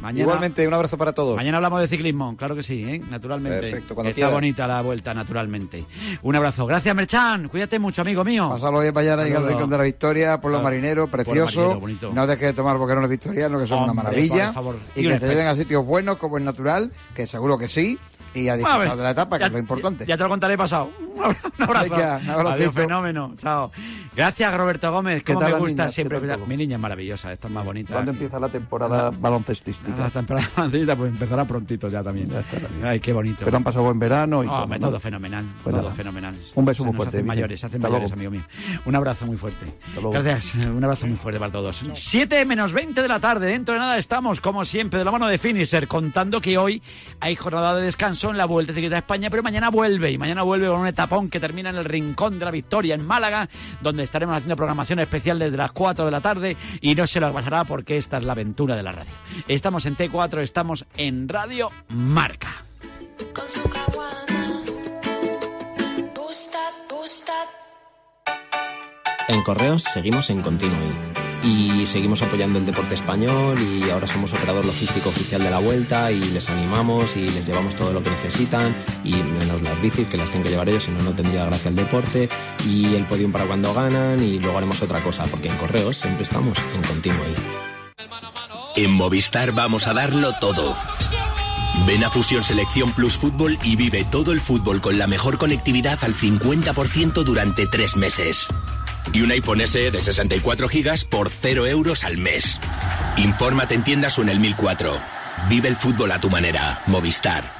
[0.00, 1.34] Mañana, Igualmente, un abrazo para todos.
[1.34, 3.02] Mañana hablamos de ciclismo, claro que sí, ¿eh?
[3.10, 3.60] naturalmente.
[3.62, 4.32] Perfecto, cuando Está quieras.
[4.34, 5.84] bonita la vuelta, naturalmente.
[6.22, 6.66] Un abrazo.
[6.66, 7.48] Gracias, Merchan.
[7.48, 8.48] Cuídate mucho, amigo mío.
[8.48, 9.44] Pasarlo bien mañana y al.
[9.48, 10.64] Rincón de la Victoria, Pueblo Claro.
[10.72, 11.80] Marinero, precioso.
[11.80, 14.46] Marinero, no dejes de tomar boquerones victorianos, que son una maravilla.
[14.46, 14.76] por favor.
[14.94, 17.68] Y Y un que te lleven a sitios buenos como es natural, que seguro que
[17.68, 17.98] sí.
[18.34, 20.04] Y a disfrutar ver, de la etapa, que ya- es lo importante.
[20.06, 20.90] Ya te lo contaré pasado.
[21.18, 21.94] Un abrazo.
[21.94, 22.30] Un.
[22.46, 23.34] Adiós, fenómeno.
[23.38, 23.72] Chao.
[24.14, 25.22] Gracias, Roberto Gómez.
[25.24, 26.20] ¿Qué Como tal me gusta siempre.
[26.20, 27.92] ¿Qué tal Mi niña es maravillosa, esta es más bonita.
[27.94, 29.98] ¿Cuándo empieza la temporada baloncestística?
[30.04, 32.30] La temporada maldita, pues empezará prontito ya también.
[32.84, 33.44] Ay, qué bonito.
[33.44, 35.44] Pero han pasado buen verano y Ah, todo, todo fenomenal.
[35.62, 35.94] Pues todo nada.
[35.94, 36.34] fenomenal.
[36.54, 38.28] Un beso muy fuerte, hacen mayores, hacen Hasta mayores, luego.
[38.28, 38.80] amigo mío.
[38.84, 39.66] Un abrazo muy fuerte.
[40.12, 40.54] Gracias.
[40.66, 41.82] Un abrazo muy fuerte para todos.
[41.94, 43.46] 7 menos 20 de la tarde.
[43.46, 46.82] Dentro de nada estamos, como siempre, de la mano de Finisher, contando que hoy
[47.20, 50.10] hay jornada de descanso en la Vuelta Ciclista a España, pero mañana vuelve.
[50.10, 53.06] Y mañana vuelve con un etapón que termina en el Rincón de la Victoria, en
[53.06, 53.48] Málaga,
[53.80, 56.56] donde estaremos haciendo programación especial desde las 4 de la tarde.
[56.80, 59.12] Y no se lo pasará porque esta es la aventura de la radio.
[59.46, 62.64] Estamos en T4, estamos en Radio Marca.
[69.28, 74.64] En Correos seguimos en Continuo y seguimos apoyando el deporte español y ahora somos operador
[74.64, 78.74] logístico oficial de la vuelta y les animamos y les llevamos todo lo que necesitan
[79.04, 81.68] y menos las bicis que las tienen que llevar ellos, si no, no tendría gracia
[81.68, 82.28] el deporte
[82.66, 86.24] y el podium para cuando ganan y luego haremos otra cosa porque en Correos siempre
[86.24, 87.24] estamos en Continuo
[88.74, 90.76] En Movistar vamos a darlo todo.
[91.86, 95.98] Ven a Fusión Selección Plus Fútbol y vive todo el fútbol con la mejor conectividad
[96.02, 98.48] al 50% durante tres meses.
[99.12, 102.60] Y un iPhone SE de 64 GB por 0 euros al mes.
[103.16, 104.98] Infórmate en tiendas en el 1004.
[105.48, 106.82] Vive el fútbol a tu manera.
[106.86, 107.58] Movistar.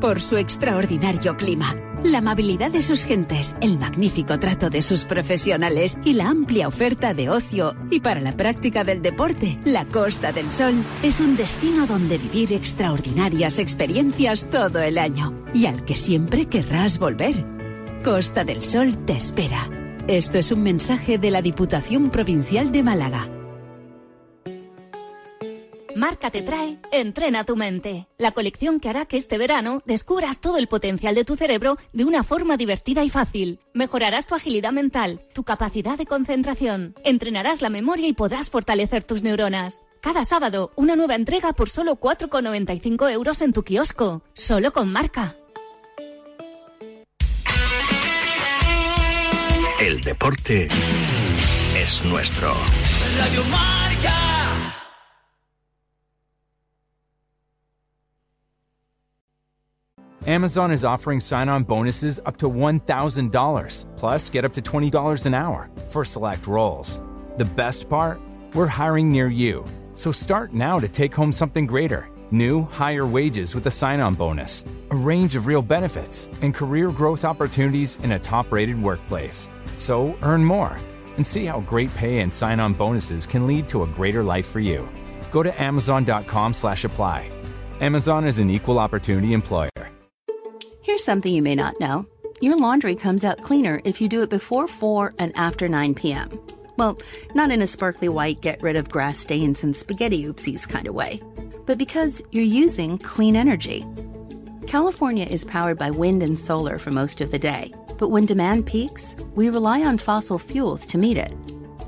[0.00, 1.74] Por su extraordinario clima,
[2.04, 7.14] la amabilidad de sus gentes, el magnífico trato de sus profesionales y la amplia oferta
[7.14, 11.86] de ocio y para la práctica del deporte, la Costa del Sol es un destino
[11.86, 17.44] donde vivir extraordinarias experiencias todo el año y al que siempre querrás volver.
[18.04, 19.81] Costa del Sol te espera.
[20.08, 23.28] Esto es un mensaje de la Diputación Provincial de Málaga.
[25.94, 30.58] Marca te trae Entrena tu mente, la colección que hará que este verano descubras todo
[30.58, 33.60] el potencial de tu cerebro de una forma divertida y fácil.
[33.74, 39.22] Mejorarás tu agilidad mental, tu capacidad de concentración, entrenarás la memoria y podrás fortalecer tus
[39.22, 39.82] neuronas.
[40.00, 45.36] Cada sábado, una nueva entrega por solo 4,95 euros en tu kiosco, solo con marca.
[49.84, 50.68] El deporte
[51.74, 52.52] es nuestro.
[53.18, 54.74] Radio Marca.
[60.28, 65.34] Amazon is offering sign on bonuses up to $1,000, plus get up to $20 an
[65.34, 67.00] hour for select roles.
[67.36, 68.20] The best part?
[68.54, 69.64] We're hiring near you.
[69.96, 74.14] So start now to take home something greater new, higher wages with a sign on
[74.14, 79.50] bonus, a range of real benefits, and career growth opportunities in a top rated workplace.
[79.82, 80.76] So earn more
[81.16, 84.46] and see how great pay and sign on bonuses can lead to a greater life
[84.46, 84.88] for you.
[85.32, 87.28] Go to amazon.com slash apply.
[87.80, 89.70] Amazon is an equal opportunity employer.
[90.82, 92.06] Here's something you may not know
[92.40, 96.40] your laundry comes out cleaner if you do it before 4 and after 9 p.m.
[96.76, 96.96] Well,
[97.34, 100.94] not in a sparkly white, get rid of grass stains and spaghetti oopsies kind of
[100.94, 101.20] way,
[101.66, 103.84] but because you're using clean energy.
[104.68, 107.72] California is powered by wind and solar for most of the day,
[108.02, 111.32] but when demand peaks, we rely on fossil fuels to meet it.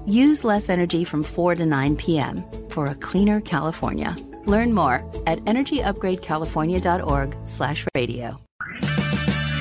[0.07, 2.45] Use less energy from 4 to 9 p.m.
[2.69, 4.17] for a cleaner California.
[4.47, 8.41] Learn more at energyupgradecalifornia.org/radio.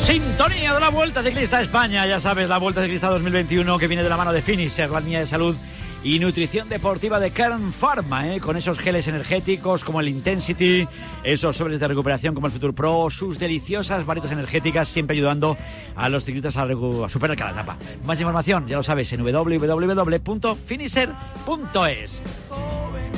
[0.04, 2.06] Sintonía de la Vuelta Ciclista España.
[2.06, 5.20] Ya sabes, la Vuelta Ciclista 2021 que viene de la mano de Finisher, la línea
[5.20, 5.54] de salud
[6.02, 8.40] y nutrición deportiva de Kern Pharma, ¿eh?
[8.40, 10.88] con esos geles energéticos como el Intensity,
[11.24, 15.58] esos sobres de recuperación como el Future Pro, sus deliciosas varitas energéticas, siempre ayudando
[15.96, 17.76] a los ciclistas a, a superar cada etapa.
[18.04, 22.22] Más información, ya lo sabes, en www.finisher.es.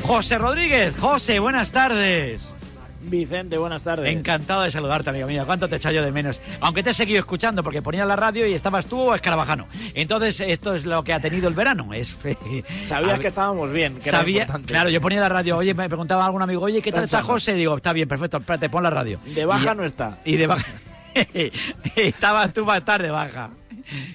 [0.03, 2.55] José Rodríguez, José, buenas tardes.
[3.11, 4.11] Vicente, buenas tardes.
[4.11, 5.45] Encantado de saludarte, amigo mío.
[5.45, 6.41] ¿Cuánto te echa yo de menos?
[6.61, 9.67] Aunque te he seguido escuchando porque ponía la radio y estabas tú o Escarabajano.
[9.95, 11.93] Entonces, esto es lo que ha tenido el verano.
[11.93, 12.17] Es
[12.87, 16.25] Sabías A que estábamos bien, que Sabía, claro, yo ponía la radio, oye, me preguntaba
[16.25, 17.23] algún amigo, oye, ¿qué tal está.
[17.23, 17.55] José?
[17.55, 19.19] Digo, está bien, perfecto, espérate, pon la radio.
[19.27, 20.19] De baja Y- no está.
[20.25, 20.67] Y de baja.
[21.97, 23.51] Estabas tú para estar de baja.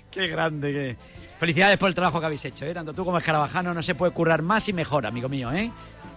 [0.10, 0.96] Qué grande, qué.
[1.40, 2.74] Felicidades por el trabajo que habéis hecho, ¿eh?
[2.74, 5.70] Tanto tú como Escarabajano no se puede currar más y mejor, amigo mío, ¿eh?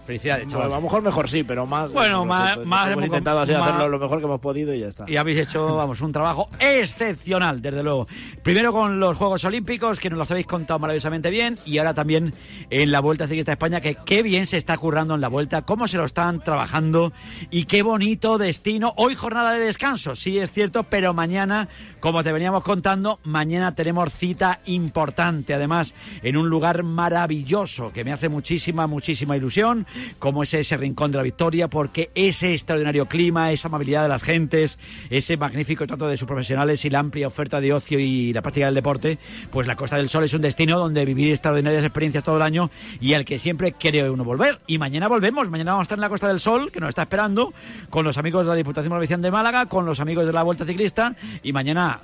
[0.09, 0.73] Felicidades, Bueno, chaval.
[0.73, 1.91] a lo mejor mejor sí, pero más.
[1.91, 4.79] Bueno, no más- Hemos hemos- intentado así más- hacerlo lo mejor que hemos podido y
[4.79, 5.05] ya está.
[5.07, 8.07] Y habéis hecho, vamos, un trabajo excepcional, desde luego.
[8.41, 12.33] Primero con los Juegos Olímpicos, que nos los habéis contado maravillosamente bien, y ahora también
[12.71, 15.61] en la Vuelta Ciclista a España, que qué bien se está currando en la Vuelta,
[15.61, 17.13] cómo se lo están trabajando,
[17.51, 18.93] y qué bonito destino.
[18.97, 21.67] Hoy jornada de descanso, sí es cierto, pero mañana,
[21.99, 25.93] como te veníamos contando, mañana tenemos cita importante, además,
[26.23, 29.85] en un lugar maravilloso, que me hace muchísima, muchísima ilusión,
[30.19, 34.23] como es ese Rincón de la Victoria, porque ese extraordinario clima, esa amabilidad de las
[34.23, 34.79] gentes,
[35.09, 38.65] ese magnífico trato de sus profesionales y la amplia oferta de ocio y la práctica
[38.65, 39.17] del deporte,
[39.51, 42.69] pues la Costa del Sol es un destino donde vivir extraordinarias experiencias todo el año
[42.99, 44.59] y al que siempre quiere uno volver.
[44.67, 47.03] Y mañana volvemos, mañana vamos a estar en la Costa del Sol, que nos está
[47.03, 47.53] esperando,
[47.89, 50.65] con los amigos de la Diputación Provincial de Málaga, con los amigos de la Vuelta
[50.65, 52.01] Ciclista, y mañana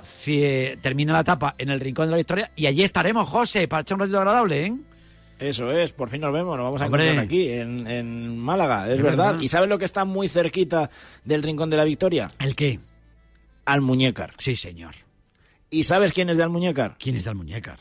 [0.82, 3.96] termina la etapa en el Rincón de la Victoria, y allí estaremos, José, para echar
[3.96, 4.74] un ratito agradable, ¿eh?
[5.38, 7.04] Eso es, por fin nos vemos, nos vamos a Hombre.
[7.04, 9.38] encontrar aquí, en, en Málaga, es, verdad.
[9.40, 10.90] ¿Y sabes lo que está muy cerquita
[11.24, 12.30] del Rincón de la Victoria?
[12.38, 12.80] ¿El qué?
[13.66, 14.32] Almuñécar.
[14.38, 14.94] Sí, señor.
[15.68, 16.96] ¿Y sabes quién es de Almuñécar?
[16.98, 17.80] ¿Quién es de Almuñécar?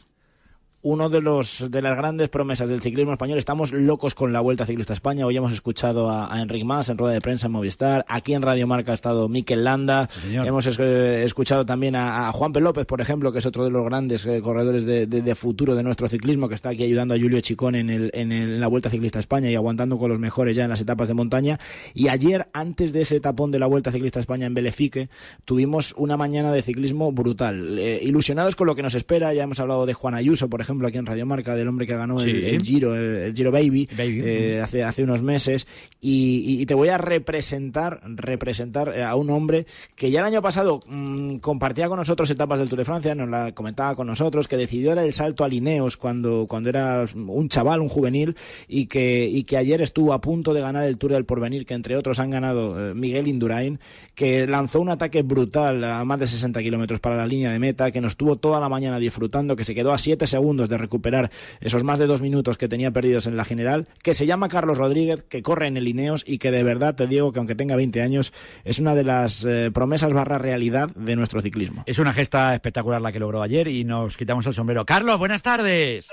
[0.87, 3.39] Uno de los de las grandes promesas del ciclismo español.
[3.39, 5.25] Estamos locos con la Vuelta Ciclista a España.
[5.25, 8.05] Hoy hemos escuchado a, a Enric Mas en rueda de prensa en Movistar.
[8.07, 10.07] Aquí en Radio Marca ha estado Mikel Landa.
[10.21, 10.45] señor.
[10.45, 12.61] hemos eh, escuchado también a, a Juan P.
[12.61, 15.73] López, por ejemplo, que es otro de los grandes eh, corredores de, de- de futuro
[15.73, 18.67] de nuestro ciclismo, que está aquí ayudando a Julio Chicón en, el, en el- la
[18.67, 21.59] Vuelta Ciclista a España y aguantando con los mejores ya en las etapas de montaña.
[21.95, 25.09] Y ayer, antes de ese etapón de la Vuelta Ciclista a España en Belefique,
[25.45, 27.79] tuvimos una mañana de ciclismo brutal.
[27.79, 29.33] Eh, ilusionados con lo que nos espera.
[29.33, 31.87] Ya hemos hablado de Juan Ayuso, por ejemplo ejemplo, aquí en Radio Marca, del hombre
[31.87, 32.45] que ganó el, Sí.
[32.45, 35.67] el Giro, el, el Giro Baby, eh, hace, hace unos meses.
[36.01, 39.65] Y, y te voy a representar, representar eh, a un hombre
[39.95, 43.29] que ya el año pasado mm, compartía con nosotros etapas del Tour de Francia, nos
[43.29, 47.49] la comentaba con nosotros, que decidió dar el salto a Lineos cuando, cuando era un
[47.49, 48.35] chaval, un juvenil,
[48.67, 51.73] y que, y que ayer estuvo a punto de ganar el Tour del Porvenir, que
[51.73, 53.79] entre otros han ganado eh, Miguel Indurain,
[54.13, 57.91] que lanzó un ataque brutal a más de 60 kilómetros para la línea de meta,
[57.91, 61.29] que nos tuvo toda la mañana disfrutando, que se quedó a 7 segundos de recuperar
[61.61, 64.77] esos más de dos minutos que tenía perdidos en la general, que se llama Carlos
[64.77, 67.75] Rodríguez, que corre en el Ineos y que de verdad te digo que aunque tenga
[67.75, 71.83] 20 años, es una de las eh, promesas barra realidad de nuestro ciclismo.
[71.85, 74.85] Es una gesta espectacular la que logró ayer y nos quitamos el sombrero.
[74.85, 76.07] Carlos, buenas tardes.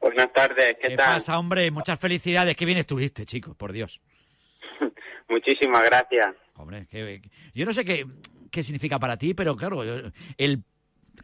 [0.00, 1.14] Buenas tardes, ¿qué, ¿Qué tal?
[1.14, 1.70] pasa, hombre?
[1.72, 2.56] Muchas felicidades.
[2.56, 4.00] Qué bien estuviste, chico, por Dios.
[5.28, 6.28] Muchísimas gracias.
[6.56, 7.20] Hombre, que-
[7.54, 8.04] yo no sé qué,
[8.50, 9.82] qué significa para ti, pero claro,
[10.36, 10.62] el,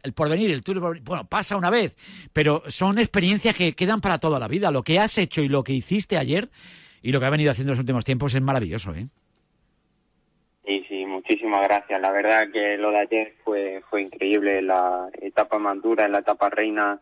[0.05, 1.97] el porvenir, el Tour bueno, pasa una vez,
[2.31, 4.71] pero son experiencias que quedan para toda la vida.
[4.71, 6.49] Lo que has hecho y lo que hiciste ayer
[7.01, 9.07] y lo que has venido haciendo en los últimos tiempos es maravilloso, ¿eh?
[10.65, 11.99] Sí, sí, muchísimas gracias.
[12.01, 14.61] La verdad que lo de ayer fue fue increíble.
[14.61, 16.99] La etapa más dura, en la etapa reina,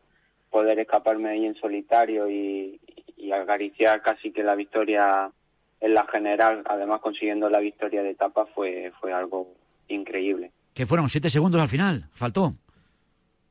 [0.50, 2.80] poder escaparme ahí en solitario y,
[3.16, 5.32] y acariciar casi que la victoria
[5.80, 9.54] en la general, además consiguiendo la victoria de etapa, fue, fue algo
[9.90, 10.52] increíble.
[10.74, 12.54] Que fueron siete segundos al final, faltó.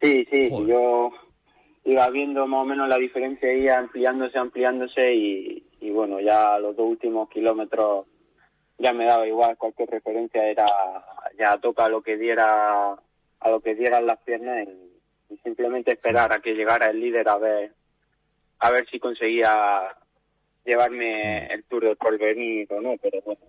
[0.03, 1.12] Sí, sí, yo
[1.84, 6.74] iba viendo más o menos la diferencia ahí ampliándose, ampliándose y, y bueno, ya los
[6.74, 8.07] dos últimos kilómetros
[8.78, 10.66] ya me daba igual, cualquier referencia era
[11.38, 12.96] ya toca lo que diera
[13.38, 17.28] a lo que dieran las piernas y, y simplemente esperar a que llegara el líder
[17.28, 17.72] a ver
[18.59, 19.96] a ver si conseguía
[20.64, 23.40] llevarme el Tour del Porvenir o no, pero bueno,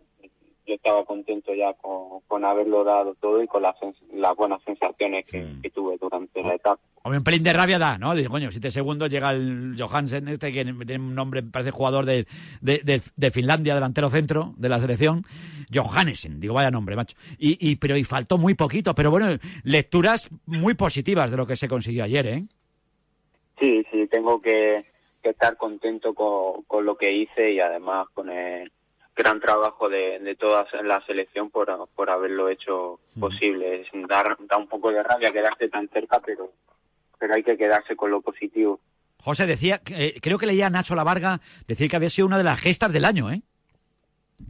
[0.65, 3.75] yo estaba contento ya con, con haberlo dado todo y con las,
[4.13, 6.79] las buenas sensaciones que, que tuve durante la etapa.
[7.03, 8.15] Hombre, un pelín de rabia da, ¿no?
[8.15, 12.25] Dice, coño, siete segundos llega el Johansen, este que tiene un nombre, parece jugador de,
[12.61, 15.25] de, de- de Finlandia, delantero centro de la selección.
[15.73, 17.17] Johansen, digo, vaya nombre, macho.
[17.37, 19.27] Y, y, pero y faltó muy poquito, pero bueno,
[19.63, 22.43] lecturas muy positivas de lo que se consiguió ayer, ¿eh?
[23.59, 24.85] Sí, sí, tengo que,
[25.21, 28.71] que estar contento con, con lo que hice y además con el
[29.15, 33.81] gran trabajo de, de toda la selección por, por haberlo hecho posible.
[33.81, 36.51] Es dar, da un poco de rabia quedarse tan cerca, pero,
[37.19, 38.79] pero hay que quedarse con lo positivo.
[39.19, 42.43] José decía, eh, creo que leía a Nacho Lavarga decir que había sido una de
[42.43, 43.41] las gestas del año, ¿eh?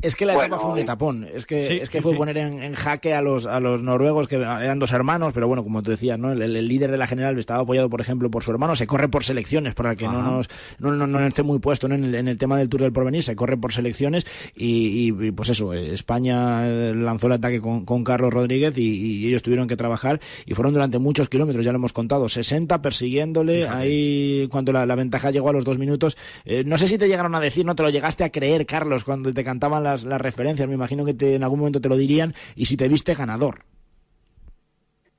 [0.01, 1.27] Es que la Bueno, etapa fue un eh, etapón.
[1.33, 2.17] Es que, sí, es que sí, fue sí.
[2.17, 5.63] poner en, en jaque a los, a los noruegos, que eran dos hermanos, pero bueno,
[5.63, 6.31] como tú decías, ¿no?
[6.31, 8.75] El, líder de la general estaba apoyado, por ejemplo, por su hermano.
[8.75, 11.95] Se corre por selecciones, para que no, nos, no, no, no esté muy puesto ¿no?
[11.95, 13.23] en, el, en el tema del Tour del Porvenir.
[13.23, 14.25] Se corre por selecciones
[14.55, 19.27] y, y, y, pues eso, España lanzó el ataque con, con Carlos Rodríguez y, y
[19.27, 23.67] ellos tuvieron que trabajar y fueron durante muchos kilómetros, ya lo hemos contado, 60 persiguiéndole.
[23.67, 27.07] Ahí, cuando la, la ventaja llegó a los dos minutos, eh, no sé si te
[27.07, 30.21] llegaron a decir, no te lo llegaste a creer, Carlos, cuando te cantaban las, las
[30.21, 30.67] referencias.
[30.67, 33.65] Me imagino que te- en algún momento te lo dirían y si te viste ganador.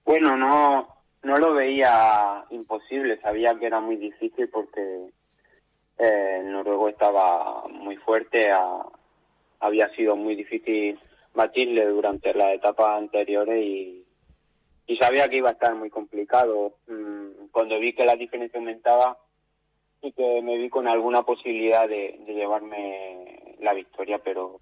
[0.04, 0.88] Bueno, no,
[1.22, 5.10] no lo veía imposible, sabía que era muy difícil porque
[5.98, 8.50] eh, noruego estaba muy fuerte,
[9.60, 10.98] había sido muy difícil
[11.34, 14.04] batirle durante las etapas anteriores y,
[14.86, 16.74] y sabía que iba a estar muy complicado.
[16.86, 19.16] Mm, Cuando vi que la diferencia aumentaba
[20.04, 24.60] y que me vi con alguna posibilidad de, llevarme la victoria, pero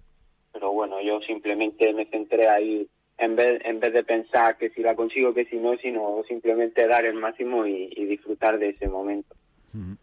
[0.51, 2.87] pero bueno, yo simplemente me centré ahí
[3.17, 6.87] en vez, en vez de pensar que si la consigo, que si no, sino simplemente
[6.87, 9.35] dar el máximo y disfrutar de ese momento.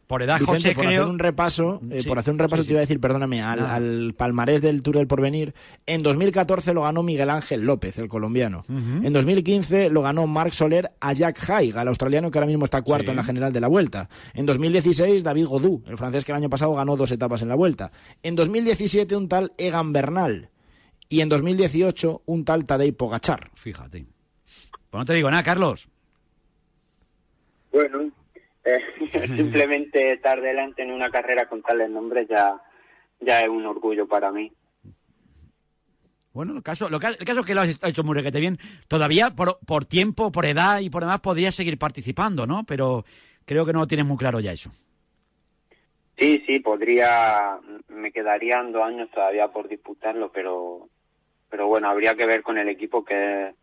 [0.07, 1.01] Por edad, Vicente, José, por creo...
[1.03, 3.41] hacer un repaso, eh, Sí, por hacer un repaso sí, te iba a decir, perdóname,
[3.43, 5.55] al, palmarés del Tour del Porvenir.
[5.87, 8.65] En 2014 lo ganó Miguel Ángel López, el colombiano.
[8.69, 9.07] Ujú.
[9.07, 12.83] En 2015 lo ganó Mark Soler a Jack Haig, al australiano que ahora mismo está
[12.83, 13.11] cuarto Sí.
[13.11, 14.09] en la general de la Vuelta.
[14.35, 17.55] En 2016 David Godú, el francés que el año pasado ganó dos etapas en la
[17.55, 17.93] Vuelta.
[18.25, 20.51] En 2017 un tal Egan Bernal.
[21.09, 23.51] Y en 2018 un tal Tadej Pogachar.
[23.55, 24.07] Fíjate.
[24.91, 25.89] Pues no te digo nada, Carlos.
[27.73, 28.11] Bueno,
[29.37, 32.61] simplemente estar delante en una carrera con tales nombres ya,
[33.21, 34.53] ya es un orgullo para mí.
[36.33, 38.59] Bueno, el caso, lo que, el caso es que lo has hecho muy requete bien.
[38.87, 42.65] Todavía, por, por tiempo, por edad y por demás, podrías seguir participando, ¿no?
[42.65, 43.05] Pero
[43.45, 44.71] creo que no lo tienes muy claro ya eso.
[46.17, 47.59] Sí, sí, podría,
[47.89, 50.89] me quedarían dos años todavía por disputarlo, pero,
[51.49, 53.55] pero bueno, habría que ver con el equipo que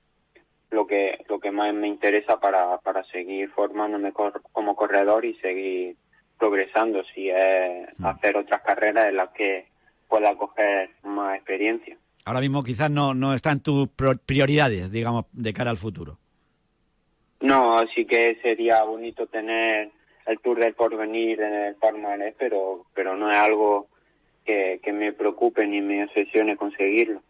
[0.72, 5.34] lo que, lo que más me interesa para, para seguir formándome cor- como corredor y
[5.36, 5.96] seguir
[6.38, 9.68] progresando, si es hacer otras carreras en las que
[10.08, 11.98] pueda coger más experiencia.
[12.26, 13.88] Ahora mismo quizás no, no está en tus
[14.26, 16.18] prioridades, digamos, de cara al futuro.
[17.40, 19.92] No, así que sería bonito tener
[20.26, 23.88] el Tour del Porvenir en el palmarés, pero, pero no es algo
[24.46, 27.22] que, que me preocupe ni me obsesione conseguirlo.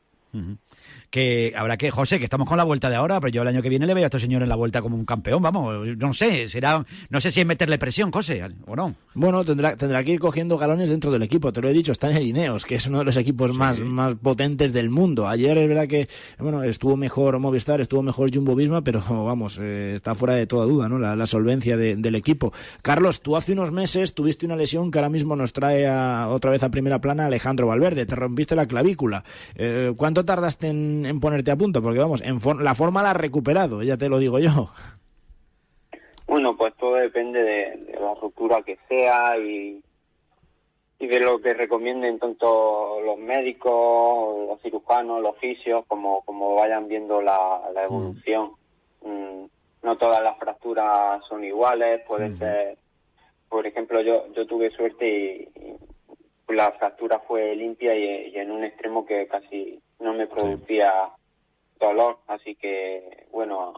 [1.10, 3.62] Que habrá que, José, que estamos con la vuelta de ahora, pero yo el año
[3.62, 6.14] que viene le veo a este señor en la vuelta como un campeón, vamos, no
[6.14, 8.96] sé, será, no sé si es meterle presión, José, o no.
[9.14, 12.10] Bueno, tendrá, tendrá que ir cogiendo galones dentro del equipo, te lo he dicho, está
[12.12, 15.28] en el Ineos, que es uno de los equipos más, más potentes del mundo.
[15.28, 16.08] Ayer es verdad que,
[16.40, 20.66] bueno, estuvo mejor Movistar, estuvo mejor Jumbo Visma, pero vamos, eh, está fuera de toda
[20.66, 21.00] duda, ¿no?
[21.00, 22.52] La, la solvencia de- del equipo.
[22.82, 26.52] Carlos, tú hace unos meses tuviste una lesión que ahora mismo nos trae a- otra
[26.52, 29.24] vez a primera plana Alejandro Valverde, te rompiste la clavícula.
[29.56, 31.82] Eh, ¿Cuánto tardaste en, en ponerte a punto?
[31.82, 34.70] Porque vamos, en for- la forma la has recuperado, ya te lo digo yo.
[36.28, 39.82] Bueno, pues todo depende de, de la ruptura que sea y,
[41.00, 46.88] y de lo que recomienden tanto los médicos, los cirujanos, los fisios, como, como vayan
[46.88, 48.52] viendo la, la evolución.
[49.06, 49.46] Mm,
[49.84, 52.78] no todas las fracturas son iguales, puede ser,
[53.48, 55.60] por ejemplo, yo, yo tuve suerte y,
[56.50, 60.92] y la fractura fue limpia y, y en un extremo que casi no me producía
[61.80, 63.74] dolor, así que bueno,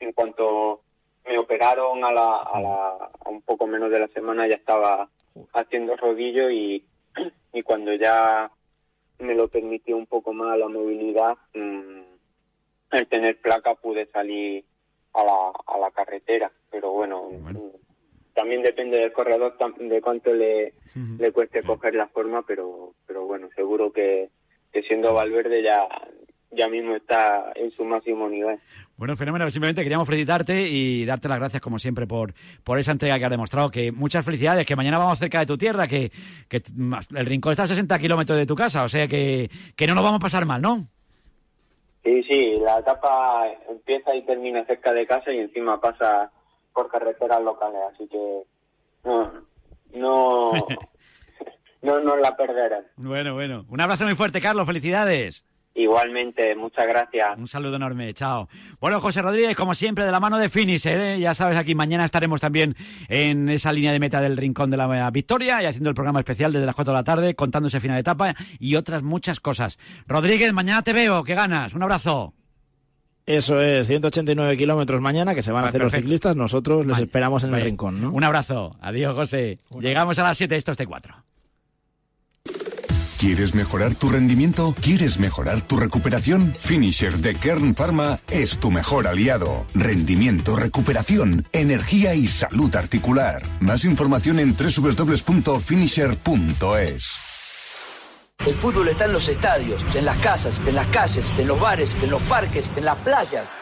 [0.00, 0.82] en cuanto
[1.26, 5.08] me operaron a, la, a, la, a un poco menos de la semana ya estaba
[5.54, 6.84] haciendo rodillo y,
[7.52, 8.50] y cuando ya
[9.18, 12.02] me lo permitió un poco más la movilidad, mm,
[12.92, 14.64] el tener placa pude salir
[15.14, 16.50] a la, a la carretera.
[16.70, 17.68] Pero bueno, mm,
[18.34, 20.74] también depende del corredor de cuánto le,
[21.18, 24.30] le cueste coger la forma, pero, pero bueno, seguro que,
[24.74, 25.86] que siendo Valverde ya,
[26.50, 28.58] ya mismo está en su máximo nivel.
[28.96, 29.48] Bueno, fenómeno.
[29.50, 33.30] Simplemente queríamos felicitarte y darte las gracias, como siempre, por, por esa entrega que has
[33.30, 33.70] demostrado.
[33.70, 36.10] Que muchas felicidades, que mañana vamos cerca de tu tierra, que,
[36.48, 36.62] que
[37.14, 40.02] el rincón está a 60 kilómetros de tu casa, o sea que, que no nos
[40.02, 40.86] vamos a pasar mal, ¿no?
[42.02, 46.30] Sí, sí, la etapa empieza y termina cerca de casa y encima pasa
[46.72, 48.42] por carreteras locales, así que
[49.04, 49.32] no,
[49.94, 50.52] no,
[51.84, 52.84] no nos la perderán.
[52.96, 53.64] Bueno, bueno.
[53.68, 54.66] Un abrazo muy fuerte, Carlos.
[54.66, 55.44] Felicidades.
[55.76, 57.36] Igualmente, muchas gracias.
[57.36, 58.48] Un saludo enorme, chao.
[58.80, 61.18] Bueno, José Rodríguez, como siempre, de la mano de Finisher, ¿eh?
[61.18, 62.76] ya sabes, aquí mañana estaremos también
[63.08, 66.52] en esa línea de meta del Rincón de la Victoria y haciendo el programa especial
[66.52, 69.76] desde las 4 de la tarde, contando ese final de etapa y otras muchas cosas.
[70.06, 71.74] Rodríguez, mañana te veo, que ganas.
[71.74, 72.34] Un abrazo.
[73.26, 77.42] Eso es, 189 kilómetros mañana que se van a hacer los ciclistas, nosotros les esperamos
[77.42, 78.12] en el rincón, ¿no?
[78.12, 78.76] Un abrazo.
[78.80, 79.58] Adiós, José.
[79.80, 81.24] Llegamos a las 7, esto es T4.
[83.24, 84.74] ¿Quieres mejorar tu rendimiento?
[84.82, 86.54] ¿Quieres mejorar tu recuperación?
[86.58, 89.64] Finisher de Kern Pharma es tu mejor aliado.
[89.74, 93.40] Rendimiento, recuperación, energía y salud articular.
[93.60, 97.12] Más información en www.finisher.es.
[98.44, 101.96] El fútbol está en los estadios, en las casas, en las calles, en los bares,
[102.02, 103.54] en los parques, en las playas.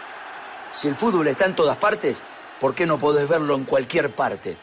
[0.73, 2.21] Si el fútbol está en todas partes,
[2.59, 4.59] ¿por qué no podés verlo en cualquier parte?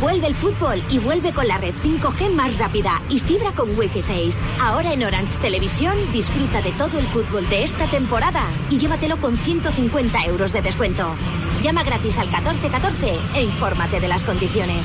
[0.00, 4.00] Vuelve el fútbol y vuelve con la red 5G más rápida y fibra con Wi-Fi
[4.00, 4.40] 6.
[4.60, 9.36] Ahora en Orange Televisión disfruta de todo el fútbol de esta temporada y llévatelo con
[9.36, 11.14] 150 euros de descuento.
[11.62, 14.82] Llama gratis al 1414 e infórmate de las condiciones.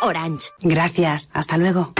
[0.00, 0.48] Orange.
[0.60, 1.92] Gracias, hasta luego.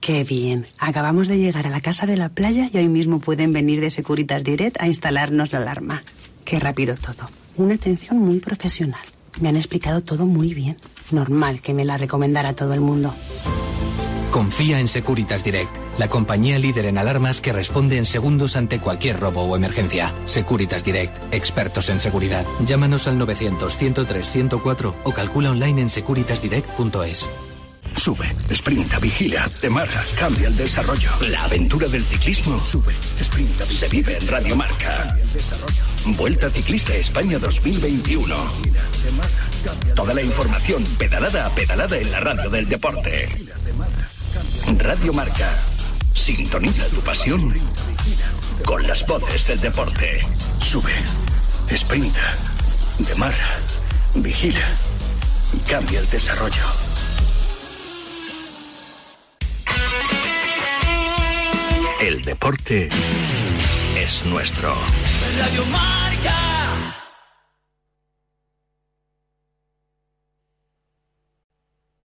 [0.00, 0.66] Qué bien.
[0.78, 3.90] Acabamos de llegar a la casa de la playa y hoy mismo pueden venir de
[3.90, 6.02] Securitas Direct a instalarnos la alarma.
[6.46, 7.28] Qué rápido todo.
[7.56, 9.00] Una atención muy profesional.
[9.40, 10.76] Me han explicado todo muy bien.
[11.10, 13.14] Normal que me la recomendara todo el mundo.
[14.30, 19.18] Confía en Securitas Direct, la compañía líder en alarmas que responde en segundos ante cualquier
[19.18, 20.14] robo o emergencia.
[20.26, 22.44] Securitas Direct, expertos en seguridad.
[22.66, 27.30] Llámanos al 900-103-104 o calcula online en securitasdirect.es.
[27.96, 31.10] Sube, sprinta, vigila, te marca, cambia el desarrollo.
[31.20, 32.62] La aventura del ciclismo.
[32.62, 35.16] Sube, sprinta, se vive en Radio Marca.
[36.04, 38.36] Vuelta Ciclista España 2021.
[39.94, 43.28] Toda la información pedalada a pedalada en la radio del deporte.
[44.78, 45.50] Radio Marca.
[46.14, 47.52] Sintoniza tu pasión
[48.64, 50.20] con las voces del deporte.
[50.62, 50.92] Sube,
[51.74, 52.36] sprinta,
[52.98, 53.58] demarra,
[54.14, 54.66] vigila
[55.52, 56.95] y cambia el desarrollo.
[61.98, 62.90] El deporte
[63.96, 64.70] es nuestro.
[65.38, 66.94] Radio Marca.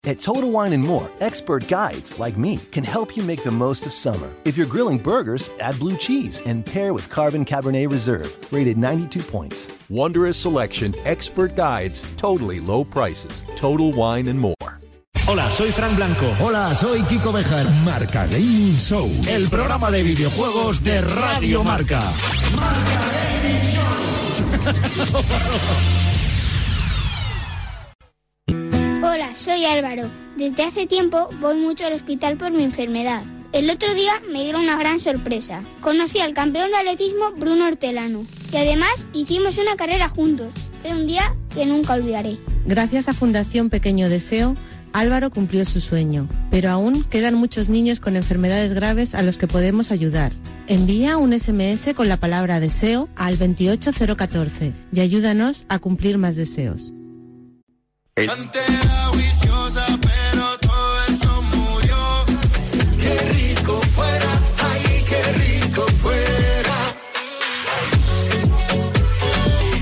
[0.05, 3.87] At Total Wine and More, expert guides like me can help you make the most
[3.87, 4.31] of summer.
[4.45, 9.23] If you're grilling burgers, add blue cheese and pair with Carbon Cabernet Reserve, rated 92
[9.23, 9.71] points.
[9.89, 13.43] Wondrous selection, expert guides, totally low prices.
[13.55, 14.58] Total Wine and More.
[15.31, 16.33] Hola, soy Frank Blanco.
[16.39, 17.69] Hola, soy Kiko Bejar.
[17.85, 19.07] Marca Gaming Show.
[19.27, 22.01] El programa de videojuegos de Radio Marca.
[29.03, 30.09] Hola, soy Álvaro.
[30.35, 33.21] Desde hace tiempo voy mucho al hospital por mi enfermedad.
[33.51, 35.61] El otro día me dieron una gran sorpresa.
[35.81, 40.47] Conocí al campeón de atletismo Bruno Hortelano y además hicimos una carrera juntos.
[40.81, 42.39] Fue un día que nunca olvidaré.
[42.65, 44.55] Gracias a Fundación Pequeño Deseo,
[44.93, 49.47] Álvaro cumplió su sueño, pero aún quedan muchos niños con enfermedades graves a los que
[49.47, 50.31] podemos ayudar.
[50.67, 56.93] Envía un SMS con la palabra deseo al 28014 y ayúdanos a cumplir más deseos.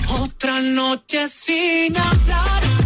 [0.10, 2.77] Otra noche sin hablar.